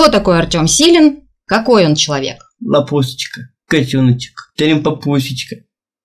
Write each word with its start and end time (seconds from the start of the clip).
Кто 0.00 0.10
такой 0.10 0.38
Артем 0.38 0.66
Силин? 0.66 1.24
Какой 1.46 1.84
он 1.84 1.94
человек? 1.94 2.38
Лапусечка, 2.64 3.50
котеночек, 3.68 4.32
терем-папусечка. 4.56 5.56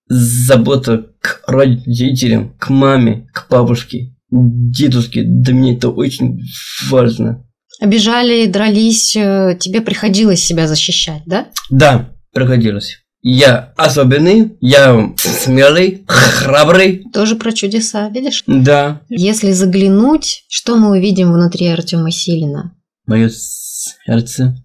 Забота 0.09 1.11
к 1.21 1.41
родителям, 1.47 2.57
к 2.59 2.67
маме, 2.67 3.29
к 3.33 3.47
бабушке, 3.49 4.13
дедушке. 4.29 5.23
Для 5.23 5.53
меня 5.53 5.75
это 5.75 5.91
очень 5.91 6.41
важно. 6.89 7.47
Обижали, 7.79 8.47
дрались, 8.47 9.15
э, 9.15 9.57
тебе 9.57 9.79
приходилось 9.79 10.43
себя 10.43 10.67
защищать, 10.67 11.21
да? 11.25 11.47
Да, 11.69 12.09
приходилось. 12.33 12.97
Я 13.21 13.71
особенный, 13.77 14.57
я 14.59 15.13
смелый, 15.15 16.03
храбрый. 16.05 17.05
Тоже 17.13 17.37
про 17.37 17.53
чудеса, 17.53 18.09
видишь? 18.09 18.43
Да. 18.45 19.03
Если 19.07 19.53
заглянуть, 19.53 20.43
что 20.49 20.75
мы 20.75 20.97
увидим 20.97 21.31
внутри 21.31 21.67
Артема 21.67 22.11
Силина? 22.11 22.75
Мое 23.07 23.29
сердце. 24.05 24.55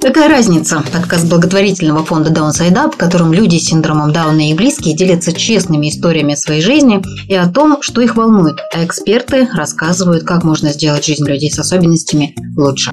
Какая 0.00 0.28
разница? 0.28 0.82
Подкаст 0.92 1.28
благотворительного 1.28 2.04
фонда 2.04 2.30
Downside 2.30 2.74
Up, 2.74 2.94
в 2.94 2.96
котором 2.96 3.32
люди 3.32 3.56
с 3.58 3.66
синдромом 3.66 4.12
Дауна 4.12 4.50
и 4.50 4.54
близкие 4.54 4.96
делятся 4.96 5.32
честными 5.32 5.88
историями 5.88 6.34
своей 6.34 6.60
жизни 6.60 7.00
и 7.28 7.34
о 7.34 7.48
том, 7.48 7.80
что 7.82 8.00
их 8.00 8.16
волнует, 8.16 8.56
а 8.74 8.84
эксперты 8.84 9.48
рассказывают, 9.54 10.24
как 10.24 10.42
можно 10.42 10.72
сделать 10.72 11.06
жизнь 11.06 11.26
людей 11.26 11.50
с 11.50 11.58
особенностями 11.58 12.34
лучше. 12.56 12.90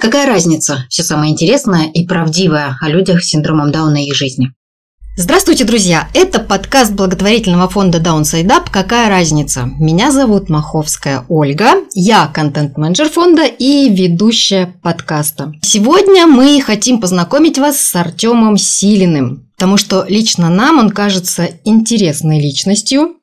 Какая 0.00 0.26
разница? 0.26 0.86
Все 0.88 1.02
самое 1.02 1.32
интересное 1.32 1.90
и 1.92 2.06
правдивое 2.06 2.78
о 2.80 2.88
людях 2.88 3.22
с 3.22 3.28
синдромом 3.28 3.72
Дауна 3.72 4.04
и 4.04 4.06
их 4.06 4.14
жизни. 4.14 4.52
Здравствуйте, 5.18 5.64
друзья! 5.64 6.10
Это 6.12 6.40
подкаст 6.40 6.92
благотворительного 6.92 7.70
фонда 7.70 8.00
Downside 8.00 8.48
Up 8.48 8.68
«Какая 8.70 9.08
разница?». 9.08 9.64
Меня 9.78 10.12
зовут 10.12 10.50
Маховская 10.50 11.24
Ольга, 11.30 11.76
я 11.94 12.26
контент-менеджер 12.26 13.08
фонда 13.08 13.46
и 13.46 13.88
ведущая 13.88 14.74
подкаста. 14.82 15.54
Сегодня 15.62 16.26
мы 16.26 16.60
хотим 16.60 17.00
познакомить 17.00 17.56
вас 17.56 17.80
с 17.80 17.96
Артемом 17.96 18.58
Силиным, 18.58 19.50
потому 19.56 19.78
что 19.78 20.04
лично 20.06 20.50
нам 20.50 20.80
он 20.80 20.90
кажется 20.90 21.48
интересной 21.64 22.38
личностью, 22.38 23.16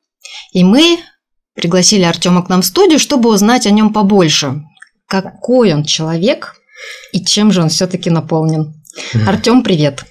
и 0.52 0.64
мы 0.64 0.98
пригласили 1.54 2.02
Артема 2.02 2.42
к 2.44 2.48
нам 2.48 2.62
в 2.62 2.66
студию, 2.66 2.98
чтобы 2.98 3.28
узнать 3.30 3.68
о 3.68 3.70
нем 3.70 3.92
побольше. 3.92 4.64
Какой 5.06 5.72
он 5.72 5.84
человек 5.84 6.56
и 7.12 7.24
чем 7.24 7.52
же 7.52 7.62
он 7.62 7.68
все-таки 7.68 8.10
наполнен. 8.10 8.74
Артем, 9.28 9.62
привет! 9.62 10.04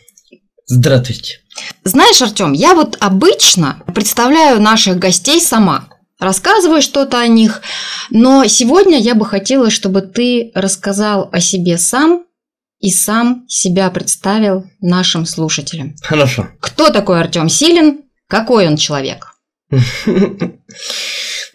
Здравствуйте. 0.66 1.43
Знаешь, 1.84 2.22
Артем, 2.22 2.54
я 2.54 2.74
вот 2.74 2.98
обычно 3.00 3.84
представляю 3.94 4.62
наших 4.62 4.98
гостей 4.98 5.42
сама, 5.42 5.88
рассказываю 6.20 6.82
что-то 6.82 7.20
о 7.20 7.28
них, 7.28 7.62
но 8.10 8.46
сегодня 8.46 9.00
я 9.00 9.16
бы 9.16 9.26
хотела, 9.26 9.70
чтобы 9.70 10.02
ты 10.02 10.52
рассказал 10.56 11.30
о 11.32 11.40
себе 11.40 11.78
сам 11.78 12.26
и 12.80 12.90
сам 12.92 13.46
себя 13.48 13.90
представил 13.90 14.66
нашим 14.82 15.26
слушателям. 15.26 15.96
Хорошо. 16.02 16.48
Кто 16.60 16.90
такой 16.90 17.20
Артем 17.20 17.50
Силин? 17.50 18.02
Какой 18.28 18.68
он 18.68 18.78
человек? 18.78 19.36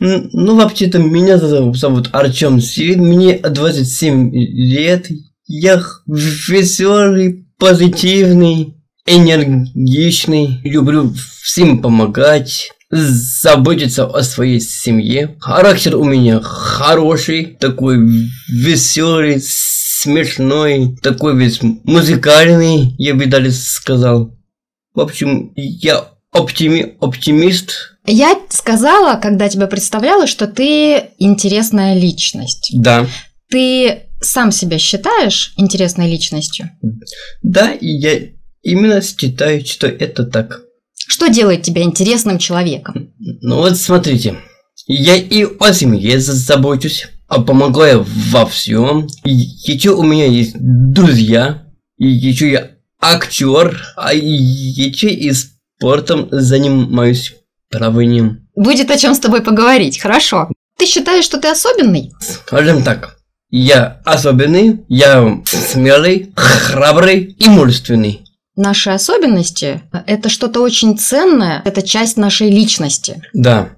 Ну, 0.00 0.54
вообще-то, 0.54 0.98
меня 1.00 1.38
зовут 1.38 2.10
Артем 2.12 2.60
Силин, 2.60 3.04
мне 3.04 3.36
27 3.36 4.30
лет, 4.32 5.08
я 5.48 5.82
веселый, 6.06 7.48
позитивный, 7.58 8.77
энергичный, 9.08 10.60
люблю 10.64 11.14
всем 11.42 11.80
помогать, 11.80 12.70
заботиться 12.90 14.06
о 14.06 14.22
своей 14.22 14.60
семье. 14.60 15.36
Характер 15.40 15.96
у 15.96 16.04
меня 16.04 16.40
хороший, 16.40 17.56
такой 17.58 17.98
веселый, 18.48 19.40
смешной, 19.40 20.96
такой 21.02 21.36
весь 21.36 21.60
музыкальный, 21.62 22.94
я 22.98 23.14
бы 23.14 23.26
даже 23.26 23.52
сказал. 23.52 24.36
В 24.94 25.00
общем, 25.00 25.52
я 25.54 26.08
оптими, 26.32 26.96
оптимист. 27.00 27.98
Я 28.06 28.38
сказала, 28.48 29.20
когда 29.20 29.48
тебя 29.48 29.66
представляла, 29.66 30.26
что 30.26 30.46
ты 30.46 31.10
интересная 31.18 31.94
личность. 31.94 32.70
Да. 32.74 33.06
Ты 33.50 34.04
сам 34.20 34.50
себя 34.50 34.78
считаешь 34.78 35.52
интересной 35.56 36.10
личностью? 36.10 36.70
Да, 37.42 37.72
и 37.72 37.86
я 37.86 38.37
именно 38.62 39.00
считаю, 39.02 39.64
что 39.64 39.86
это 39.86 40.24
так. 40.24 40.60
Что 40.94 41.28
делает 41.28 41.62
тебя 41.62 41.82
интересным 41.82 42.38
человеком? 42.38 43.12
Ну 43.18 43.56
вот 43.56 43.76
смотрите, 43.76 44.36
я 44.86 45.16
и 45.16 45.44
о 45.58 45.72
семье 45.72 46.18
забочусь, 46.20 47.08
а 47.28 47.40
помогаю 47.40 48.06
во 48.30 48.46
всем. 48.46 49.06
Еще 49.24 49.90
у 49.90 50.02
меня 50.02 50.26
есть 50.26 50.54
друзья, 50.58 51.64
и 51.98 52.08
еще 52.08 52.50
я 52.50 52.70
актер, 53.00 53.80
а 53.96 54.14
еще 54.14 55.08
и 55.08 55.32
спортом 55.32 56.28
занимаюсь 56.30 57.34
плаванием. 57.70 58.48
Будет 58.54 58.90
о 58.90 58.98
чем 58.98 59.14
с 59.14 59.20
тобой 59.20 59.42
поговорить, 59.42 60.00
хорошо. 60.00 60.48
Ты 60.78 60.86
считаешь, 60.86 61.24
что 61.24 61.38
ты 61.38 61.48
особенный? 61.48 62.12
Скажем 62.20 62.82
так, 62.82 63.18
я 63.50 64.00
особенный, 64.04 64.84
я 64.88 65.42
смелый, 65.44 66.32
храбрый 66.36 67.36
и 67.38 67.48
мужественный. 67.48 68.24
Наши 68.58 68.90
особенности– 68.90 69.82
это 70.08 70.28
что-то 70.28 70.62
очень 70.62 70.98
ценное, 70.98 71.62
это 71.64 71.80
часть 71.80 72.16
нашей 72.16 72.50
личности. 72.50 73.22
Да. 73.32 73.68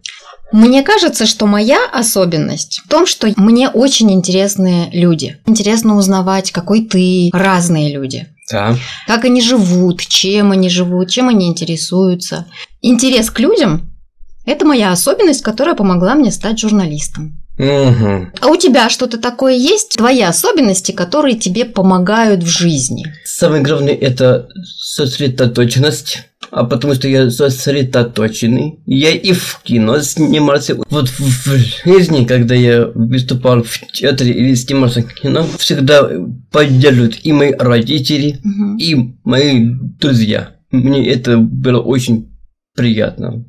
Мне 0.52 0.82
кажется, 0.82 1.26
что 1.26 1.44
моя 1.44 1.86
особенность 1.92 2.80
в 2.86 2.88
том, 2.88 3.04
что 3.04 3.30
мне 3.36 3.68
очень 3.68 4.10
интересны 4.10 4.88
люди. 4.94 5.36
Интересно 5.44 5.98
узнавать, 5.98 6.50
какой 6.50 6.86
ты, 6.86 7.28
разные 7.34 7.92
люди. 7.92 8.28
Да. 8.50 8.74
Как 9.06 9.26
они 9.26 9.42
живут, 9.42 10.00
чем 10.00 10.50
они 10.50 10.70
живут, 10.70 11.10
чем 11.10 11.28
они 11.28 11.48
интересуются. 11.48 12.46
Интерес 12.80 13.30
к 13.30 13.38
людям– 13.38 13.92
это 14.46 14.64
моя 14.64 14.92
особенность, 14.92 15.42
которая 15.42 15.74
помогла 15.74 16.14
мне 16.14 16.32
стать 16.32 16.58
журналистом. 16.58 17.38
Угу. 17.60 18.26
А 18.40 18.46
у 18.48 18.56
тебя 18.56 18.88
что-то 18.88 19.18
такое 19.18 19.54
есть? 19.54 19.96
Твои 19.96 20.22
особенности, 20.22 20.92
которые 20.92 21.36
тебе 21.38 21.64
помогают 21.66 22.42
в 22.42 22.46
жизни? 22.46 23.04
Самое 23.24 23.62
главное 23.62 23.94
это 23.94 24.48
сосредоточенность. 24.64 26.22
А 26.50 26.64
потому 26.64 26.94
что 26.94 27.06
я 27.06 27.30
сосредоточенный. 27.30 28.80
Я 28.86 29.10
и 29.10 29.32
в 29.32 29.60
кино 29.62 30.00
снимался. 30.00 30.76
Вот 30.88 31.08
в 31.08 31.56
жизни, 31.84 32.24
когда 32.24 32.54
я 32.54 32.86
выступал 32.86 33.62
в 33.62 33.78
театре 33.92 34.32
или 34.32 34.54
снимался 34.54 35.02
в 35.02 35.14
кино, 35.14 35.46
всегда 35.58 36.08
поддерживают 36.50 37.20
и 37.22 37.32
мои 37.32 37.52
родители, 37.52 38.40
Угу. 38.44 38.78
и 38.78 38.96
мои 39.22 39.68
друзья. 40.00 40.56
Мне 40.70 41.08
это 41.08 41.36
было 41.36 41.80
очень 41.80 42.30
приятно. 42.74 43.44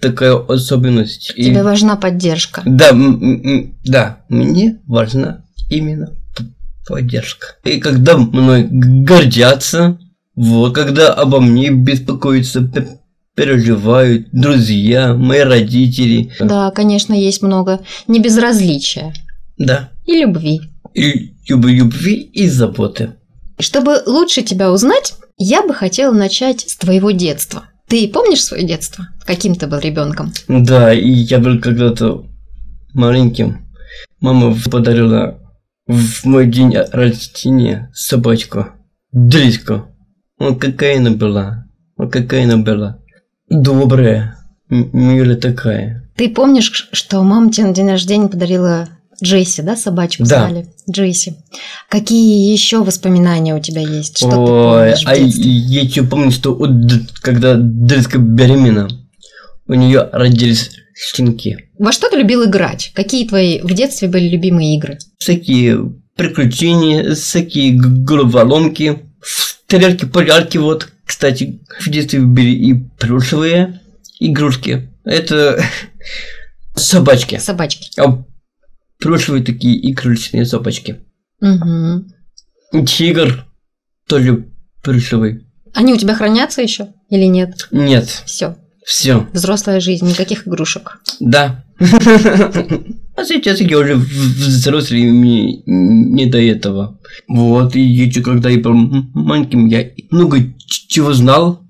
Такая 0.00 0.34
особенность. 0.36 1.32
И- 1.36 1.44
Тебе 1.44 1.62
важна 1.62 1.96
поддержка. 1.96 2.62
Да, 2.64 2.90
да, 3.84 4.18
мне 4.28 4.78
важна 4.86 5.44
именно 5.70 6.10
поддержка. 6.86 7.46
И 7.64 7.78
когда 7.80 8.16
мной 8.16 8.66
гордятся, 8.70 9.98
вот, 10.34 10.74
когда 10.74 11.12
обо 11.12 11.40
мне 11.40 11.70
беспокоятся, 11.70 12.68
переживают 13.34 14.28
друзья, 14.32 15.14
мои 15.14 15.40
родители. 15.40 16.30
Да, 16.40 16.70
конечно, 16.70 17.14
есть 17.14 17.42
много 17.42 17.80
небезразличия 18.08 19.14
Да. 19.56 19.90
и 20.04 20.20
любви. 20.20 20.60
И 20.94 21.34
люб- 21.48 21.66
любви 21.66 22.14
и 22.16 22.48
заботы. 22.48 23.14
Чтобы 23.58 24.02
лучше 24.06 24.42
тебя 24.42 24.70
узнать, 24.70 25.14
я 25.38 25.62
бы 25.66 25.72
хотела 25.72 26.12
начать 26.12 26.60
с 26.68 26.76
твоего 26.76 27.10
детства. 27.12 27.64
Ты 27.92 28.08
помнишь 28.08 28.42
свое 28.42 28.64
детство? 28.64 29.06
Каким 29.26 29.54
ты 29.54 29.66
был 29.66 29.78
ребенком? 29.78 30.32
Да, 30.48 30.94
и 30.94 31.10
я 31.10 31.38
был 31.38 31.60
когда-то 31.60 32.24
маленьким. 32.94 33.66
Мама 34.18 34.56
подарила 34.70 35.38
в 35.86 36.24
мой 36.24 36.46
день 36.46 36.74
рождения 36.74 37.90
собачку. 37.92 38.68
Дриску. 39.12 39.88
Ну, 40.38 40.56
какая 40.56 41.00
она 41.00 41.10
была. 41.10 41.66
Ну, 41.98 42.08
какая 42.08 42.44
она 42.44 42.56
была. 42.56 42.98
Добрая. 43.50 44.38
Милая 44.70 45.36
такая. 45.36 46.10
Ты 46.16 46.30
помнишь, 46.30 46.88
что 46.92 47.22
мама 47.22 47.52
тебе 47.52 47.66
на 47.66 47.74
день 47.74 47.90
рождения 47.90 48.28
подарила 48.28 48.88
Джесси, 49.22 49.62
да, 49.62 49.76
собачку 49.76 50.24
Да. 50.24 50.46
звали? 50.48 50.66
Джесси. 50.90 51.34
Какие 51.88 52.52
еще 52.52 52.82
воспоминания 52.82 53.54
у 53.54 53.60
тебя 53.60 53.80
есть? 53.82 54.18
Что 54.18 54.30
ты 54.30 54.36
Ой, 54.36 54.46
помнишь 54.90 55.04
в 55.04 55.08
а 55.08 55.14
я 55.14 55.80
еще 55.82 56.02
помню, 56.02 56.30
что 56.32 56.54
Д- 56.66 57.06
когда 57.20 57.54
Дриска 57.56 58.18
беременна, 58.18 58.88
у 59.68 59.74
нее 59.74 60.08
родились 60.12 60.70
щенки. 61.14 61.56
Во 61.78 61.92
что 61.92 62.10
ты 62.10 62.16
любил 62.16 62.44
играть? 62.44 62.90
Какие 62.94 63.26
твои 63.28 63.60
в 63.60 63.72
детстве 63.72 64.08
были 64.08 64.28
любимые 64.28 64.76
игры? 64.76 64.98
всякие 65.18 65.92
приключения, 66.16 67.14
всякие 67.14 67.72
головоломки, 67.74 68.98
стрелки, 69.22 70.04
полярки, 70.04 70.58
вот. 70.58 70.88
Кстати, 71.06 71.60
в 71.80 71.88
детстве 71.88 72.20
были 72.20 72.50
и 72.50 72.74
плюшевые 72.98 73.80
игрушки. 74.20 74.88
Это 75.04 75.62
собачки. 76.76 77.38
Собачки. 77.38 77.88
А 78.00 78.22
прошлые 79.02 79.42
такие 79.42 79.90
игрушечные 79.90 80.46
собачки. 80.46 81.00
Угу. 81.40 82.84
Тигр 82.86 83.44
тоже 84.08 84.46
плюшевый. 84.82 85.46
Они 85.74 85.92
у 85.92 85.96
тебя 85.96 86.14
хранятся 86.14 86.62
еще 86.62 86.88
или 87.10 87.24
нет? 87.24 87.68
Нет, 87.70 88.22
Все. 88.26 88.56
все. 88.84 89.26
Взрослая 89.32 89.80
жизнь, 89.80 90.06
никаких 90.08 90.46
игрушек. 90.46 91.00
Да. 91.20 91.64
А 93.14 93.24
сейчас 93.26 93.60
я 93.60 93.78
уже 93.78 93.96
взрослый, 93.96 95.02
и 95.02 95.10
мне 95.10 95.62
не 95.66 96.24
до 96.24 96.40
этого. 96.40 96.98
Вот, 97.28 97.76
и 97.76 97.80
еще 97.80 98.22
когда 98.22 98.48
я 98.48 98.58
был 98.58 98.72
маленьким, 98.72 99.66
я 99.66 99.90
много 100.10 100.38
чего 100.88 101.12
знал. 101.12 101.61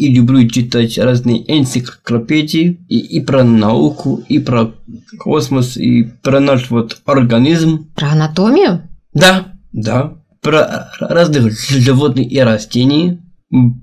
И 0.00 0.08
люблю 0.08 0.48
читать 0.48 0.96
разные 0.96 1.44
энциклопедии 1.46 2.80
и, 2.88 2.98
и 3.00 3.20
про 3.20 3.44
науку, 3.44 4.24
и 4.30 4.38
про 4.38 4.72
космос, 5.18 5.76
и 5.76 6.04
про 6.22 6.40
наш 6.40 6.70
вот 6.70 7.02
организм. 7.04 7.90
Про 7.94 8.12
анатомию? 8.12 8.88
Да, 9.12 9.48
да. 9.74 10.14
Про 10.40 10.88
разных 11.00 11.52
животных 11.68 12.32
и 12.32 12.38
растений. 12.38 13.18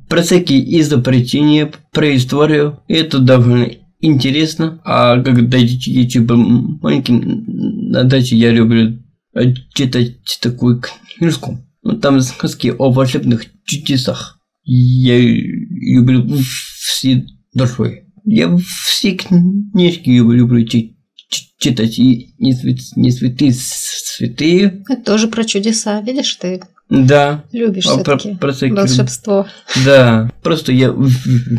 Про 0.10 0.24
всякие 0.24 0.80
изобретения, 0.82 1.72
про 1.92 2.16
историю. 2.16 2.80
И 2.88 2.96
это 2.96 3.20
довольно 3.20 3.70
интересно. 4.02 4.82
А 4.84 5.22
когда 5.22 5.58
я 5.60 6.22
был 6.22 6.38
маленьким, 6.82 7.44
на 7.92 8.06
даче 8.06 8.38
я 8.38 8.50
люблю 8.50 8.98
э, 9.36 9.54
читать 9.72 10.16
такую 10.42 10.82
книжку. 11.16 11.60
Ну, 11.84 11.94
там 12.00 12.22
сказки 12.22 12.74
о 12.76 12.90
волшебных 12.90 13.46
чудесах. 13.66 14.37
Я 14.70 15.18
люблю 15.20 16.28
все 16.44 17.26
душой. 17.54 18.04
Я 18.26 18.54
все 18.86 19.12
книжки 19.14 20.10
люблю 20.10 20.66
чи- 20.68 20.98
чи- 21.30 21.48
читать. 21.58 21.98
И 21.98 22.34
не, 22.38 22.52
свят- 22.54 22.92
не 22.98 23.12
святые, 23.12 23.54
святые. 23.54 24.84
Это 24.90 25.02
тоже 25.02 25.28
про 25.30 25.46
чудеса. 25.46 26.02
Видишь, 26.02 26.36
ты 26.36 26.62
Да. 26.90 27.46
любишь 27.54 27.86
А 27.88 27.98
про- 28.00 28.18
все-таки 28.18 28.36
про 28.38 28.52
всякие- 28.52 28.76
волшебство. 28.76 29.48
Да. 29.86 30.30
Просто 30.44 30.74
я 30.74 30.94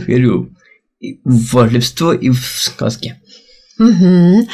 верю 0.06 0.54
в 1.24 1.52
волшебство 1.54 2.12
и 2.12 2.28
в 2.28 2.38
сказки. 2.38 3.14
Мгм. 3.78 4.48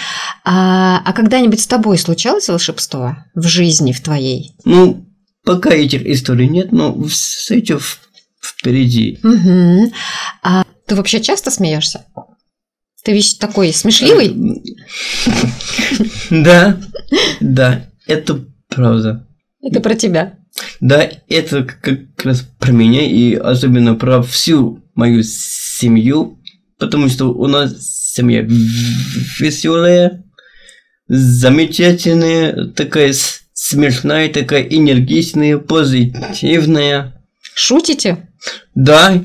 А, 0.45 1.01
а 1.05 1.13
когда-нибудь 1.13 1.59
с 1.61 1.67
тобой 1.67 1.99
случалось 1.99 2.49
волшебство 2.49 3.17
в 3.35 3.43
жизни 3.49 3.91
в 3.93 4.01
твоей? 4.01 4.53
Ну, 4.65 5.09
пока 5.45 5.71
этих 5.71 6.07
историй 6.07 6.47
нет, 6.49 6.71
но 6.71 6.93
еще 6.95 7.79
в- 7.79 8.01
впереди. 8.65 9.19
Мгм. 9.23 9.93
А 10.43 10.65
ты 10.87 10.95
вообще 10.95 11.21
часто 11.21 11.51
смеешься? 11.51 12.07
Ты 13.05 13.13
ведь 13.13 13.39
такой 13.39 13.73
смешливый? 13.73 14.35
Да, 16.31 16.81
да, 17.41 17.87
это 18.07 18.41
правда. 18.69 19.27
Это 19.63 19.81
про 19.81 19.95
тебя. 19.95 20.39
Да, 20.81 21.09
это 21.29 21.65
как 21.65 22.01
раз 22.25 22.45
про 22.59 22.73
меня 22.73 23.03
и 23.07 23.35
особенно 23.35 23.95
про 23.95 24.23
всю 24.23 24.83
мою 24.95 25.23
семью, 25.23 26.39
потому 26.79 27.09
что 27.09 27.33
у 27.33 27.47
нас 27.47 27.75
семья 28.15 28.43
веселая, 29.39 30.25
замечательная, 31.09 32.69
такая 32.69 33.15
смешная, 33.53 34.29
такая 34.31 34.63
энергичная, 34.63 35.59
позитивная. 35.59 37.23
Шутите? 37.55 38.29
Да, 38.75 39.23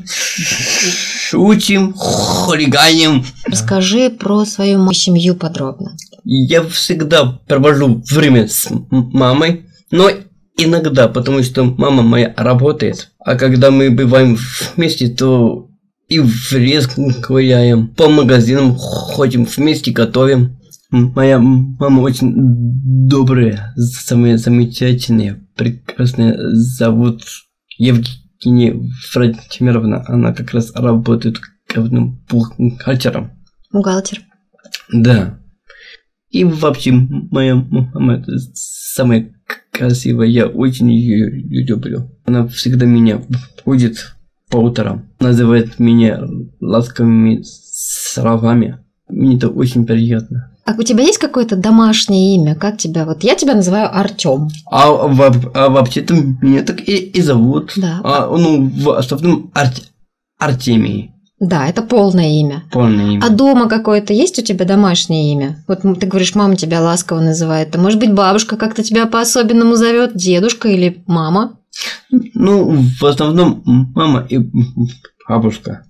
шутим, 1.29 1.93
хулиганим. 1.93 3.25
Расскажи 3.45 4.09
про 4.09 4.45
свою 4.45 4.91
семью 4.93 5.35
подробно. 5.35 5.95
Я 6.23 6.63
всегда 6.63 7.39
провожу 7.47 8.03
время 8.11 8.47
с 8.47 8.67
мамой, 8.91 9.65
но 9.89 10.11
иногда, 10.57 11.07
потому 11.07 11.41
что 11.41 11.63
мама 11.63 12.03
моя 12.03 12.33
работает. 12.37 13.11
А 13.19 13.35
когда 13.35 13.71
мы 13.71 13.89
бываем 13.89 14.37
вместе, 14.75 15.07
то 15.09 15.69
и 16.07 16.19
в 16.19 16.51
лес 16.53 16.87
гуляем, 17.27 17.87
по 17.87 18.09
магазинам 18.09 18.75
ходим 18.75 19.45
вместе, 19.45 19.91
готовим. 19.91 20.57
Моя 20.91 21.37
мама 21.39 22.01
очень 22.01 22.33
добрая, 22.35 23.73
самая 23.75 24.37
замечательная, 24.37 25.39
прекрасная. 25.55 26.35
Зовут 26.51 27.23
Евгения 27.77 28.18
Владимировна. 28.43 30.03
Она 30.07 30.33
как 30.33 30.51
раз 30.51 30.71
работает 30.75 31.39
главным 31.73 32.23
бухгалтером. 32.29 33.31
Бухгалтер. 33.71 34.21
Да. 34.91 35.39
И 36.29 36.43
вообще, 36.43 36.91
моя 36.91 37.55
мама 37.55 38.15
это 38.15 38.37
самая 38.53 39.33
красивая. 39.71 40.27
Я 40.27 40.47
очень 40.47 40.91
ее 40.91 41.29
люблю. 41.65 42.11
Она 42.25 42.47
всегда 42.47 42.85
меня 42.85 43.21
будет 43.65 44.15
по 44.49 44.57
утрам. 44.57 45.09
Называет 45.19 45.79
меня 45.79 46.21
ласковыми 46.59 47.41
словами. 47.43 48.79
Мне 49.07 49.37
это 49.37 49.49
очень 49.49 49.85
приятно. 49.85 50.48
А 50.69 50.75
у 50.77 50.83
тебя 50.83 51.03
есть 51.03 51.17
какое-то 51.17 51.55
домашнее 51.55 52.35
имя? 52.35 52.53
Как 52.53 52.77
тебя? 52.77 53.05
Вот 53.05 53.23
я 53.23 53.33
тебя 53.33 53.55
называю 53.55 53.89
Артем. 53.91 54.49
А, 54.69 54.91
во- 54.91 55.51
а 55.55 55.69
вообще-то 55.69 56.13
меня 56.13 56.61
так 56.61 56.87
и, 56.87 56.95
и 56.97 57.21
зовут. 57.21 57.73
Да. 57.75 58.01
А, 58.03 58.27
ну, 58.37 58.69
в 58.69 58.91
основном 58.95 59.49
Арт- 59.55 59.89
Артемий. 60.37 61.11
Да, 61.39 61.65
это 61.67 61.81
полное 61.81 62.39
имя. 62.39 62.65
Полное 62.71 63.13
имя. 63.13 63.25
А 63.25 63.29
дома 63.29 63.67
какое-то 63.67 64.13
есть 64.13 64.37
у 64.37 64.43
тебя 64.43 64.63
домашнее 64.65 65.31
имя? 65.33 65.63
Вот 65.67 65.81
ты 65.99 66.05
говоришь, 66.05 66.35
мама 66.35 66.55
тебя 66.55 66.81
ласково 66.81 67.19
называет. 67.21 67.75
А 67.75 67.79
может 67.79 67.99
быть, 67.99 68.13
бабушка 68.13 68.55
как-то 68.55 68.83
тебя 68.83 69.07
по-особенному 69.07 69.75
зовет? 69.75 70.11
Дедушка 70.15 70.67
или 70.67 71.01
мама? 71.07 71.57
Ну, 72.11 72.83
в 72.99 73.03
основном 73.05 73.63
мама 73.95 74.23
и 74.29 74.37
бабушка. 75.27 75.85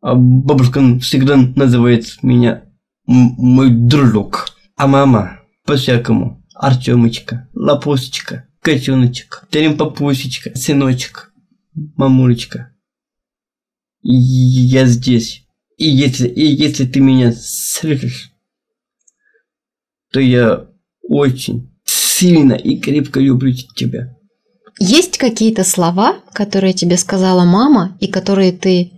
А 0.00 0.14
бабушка 0.14 0.80
всегда 1.00 1.36
называет 1.36 2.06
меня 2.22 2.62
мой 3.06 3.70
дружок. 3.70 4.48
А 4.76 4.86
мама 4.86 5.40
по-всякому. 5.64 6.42
Артемочка, 6.54 7.48
лапусечка, 7.52 8.46
котеночек, 8.60 9.46
теремпапусечка, 9.50 10.56
сыночек, 10.56 11.32
мамулечка. 11.74 12.72
И 14.02 14.14
я 14.14 14.86
здесь. 14.86 15.46
И 15.76 15.88
если, 15.88 16.28
и 16.28 16.44
если 16.44 16.86
ты 16.86 17.00
меня 17.00 17.32
слышишь, 17.32 18.32
то 20.12 20.20
я 20.20 20.68
очень 21.02 21.76
сильно 21.84 22.54
и 22.54 22.78
крепко 22.78 23.18
люблю 23.18 23.52
тебя. 23.52 24.16
Есть 24.78 25.18
какие-то 25.18 25.64
слова, 25.64 26.20
которые 26.32 26.72
тебе 26.72 26.96
сказала 26.96 27.44
мама 27.44 27.96
и 28.00 28.06
которые 28.06 28.52
ты 28.52 28.92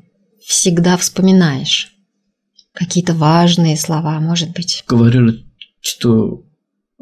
всегда 0.44 0.96
вспоминаешь? 0.96 1.95
Какие-то 2.76 3.14
важные 3.14 3.76
слова, 3.76 4.21
может 4.21 4.52
быть? 4.52 4.85
говорила, 4.87 5.33
что 5.80 6.45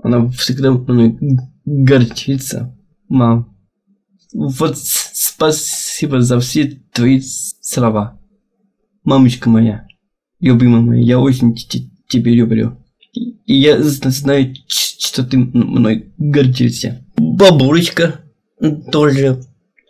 она 0.00 0.28
всегда 0.28 0.70
мной 0.70 1.18
гордится. 1.64 2.78
Мам, 3.08 3.56
вот 4.32 4.78
спасибо 4.78 6.20
за 6.20 6.38
все 6.38 6.80
твои 6.92 7.20
слова. 7.60 8.20
Мамочка 9.02 9.50
моя, 9.50 9.86
любимая 10.38 10.80
моя, 10.80 11.02
я 11.02 11.18
очень 11.18 11.56
тебя 12.08 12.30
люблю. 12.30 12.78
И 13.12 13.54
я 13.54 13.82
знаю, 13.82 14.54
что 14.68 15.24
ты 15.24 15.38
мной 15.38 16.12
гордишься. 16.18 17.04
Бабулечка 17.16 18.20
тоже 18.92 19.42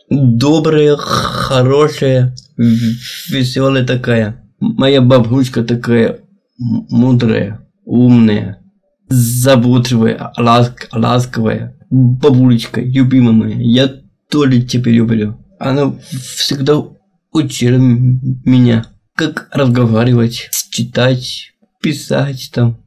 добрая, 0.09 0.97
хорошая, 0.97 2.35
веселая 2.57 3.87
такая. 3.87 4.44
Моя 4.66 5.02
бабушка 5.02 5.62
такая 5.62 6.21
мудрая, 6.59 7.68
умная, 7.85 8.62
заботливая, 9.09 10.33
ласк, 10.38 10.88
ласковая. 10.92 11.76
Бабулечка, 11.90 12.80
любимая 12.80 13.33
моя, 13.33 13.56
я 13.59 13.94
тоже 14.30 14.62
тебя 14.62 14.90
люблю. 14.90 15.37
Она 15.61 15.94
всегда 16.00 16.83
учила 17.30 17.76
меня, 17.76 18.87
как 19.14 19.49
разговаривать, 19.52 20.49
читать, 20.71 21.52
писать 21.83 22.50
там. 22.54 22.78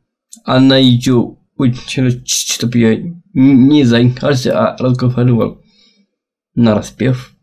Она 0.46 0.78
еще 0.78 1.38
учила, 1.58 2.10
чтобы 2.26 2.80
я 2.80 2.98
не 3.34 3.84
заикался, 3.84 4.60
а 4.60 4.78
разговаривал 4.78 5.62
на 6.56 6.74
распев. 6.74 7.34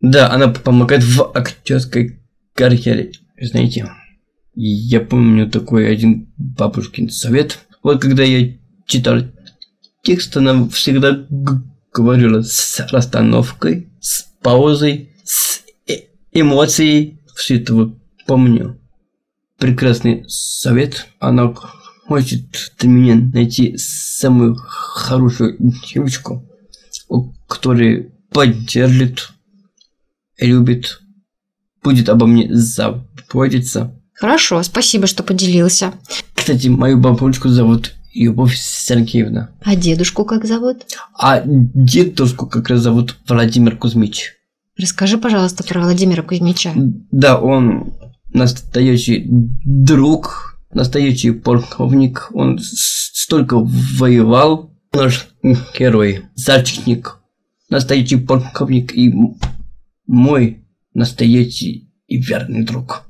Да, 0.00 0.30
она 0.32 0.46
помогает 0.48 1.02
в 1.02 1.32
актерской 1.34 2.20
карьере. 2.54 3.12
Знаете, 3.40 3.90
я 4.54 5.00
помню 5.00 5.50
такой 5.50 5.90
один 5.90 6.32
бабушкин 6.36 7.08
совет. 7.10 7.58
Вот 7.82 8.00
когда 8.00 8.22
я 8.22 8.56
читал 8.86 9.22
текст, 10.02 10.36
она 10.36 10.68
всегда 10.68 11.26
говорила 11.92 12.42
с 12.42 12.80
расстановкой, 12.92 13.88
с 14.00 14.26
паузой, 14.42 15.14
с 15.24 15.62
э- 15.86 16.08
эмоцией. 16.32 17.20
Все 17.34 17.56
это 17.56 17.94
помню. 18.26 18.78
прекрасный 19.58 20.24
совет. 20.28 21.06
Она 21.18 21.54
хочет 22.06 22.42
для 22.78 22.88
меня 22.88 23.14
найти 23.14 23.76
самую 23.78 24.56
хорошую 24.56 25.56
девочку, 25.58 26.46
которая 27.46 28.10
поддержит, 28.30 29.30
любит, 30.38 31.00
будет 31.82 32.08
обо 32.08 32.26
мне 32.26 32.48
заботиться. 32.54 33.94
Хорошо, 34.14 34.62
спасибо, 34.62 35.06
что 35.06 35.22
поделился. 35.22 35.94
Кстати, 36.34 36.68
мою 36.68 36.98
бабушку 36.98 37.48
зовут 37.48 37.94
Любовь 38.12 38.56
Сергеевна. 38.56 39.50
А 39.62 39.76
дедушку 39.76 40.24
как 40.24 40.44
зовут? 40.44 40.78
А 41.18 41.42
дедушку 41.44 42.46
как 42.46 42.68
раз 42.68 42.80
зовут 42.80 43.16
Владимир 43.28 43.76
Кузьмич. 43.76 44.34
Расскажи, 44.76 45.16
пожалуйста, 45.16 45.62
про 45.62 45.80
Владимира 45.80 46.22
Кузьмича. 46.22 46.72
Да, 46.74 47.38
он 47.38 47.94
настоящий 48.32 49.26
друг, 49.28 50.58
настоящий 50.72 51.30
полковник. 51.30 52.28
Он 52.32 52.58
столько 52.60 53.58
воевал. 53.58 54.70
Наш 54.92 55.28
герой, 55.78 56.24
зачетник, 56.34 57.18
настоящий 57.68 58.16
полковник 58.16 58.92
и 58.92 59.14
мой 60.08 60.59
настоящий 60.94 61.90
и 62.06 62.16
верный 62.18 62.64
друг. 62.64 63.04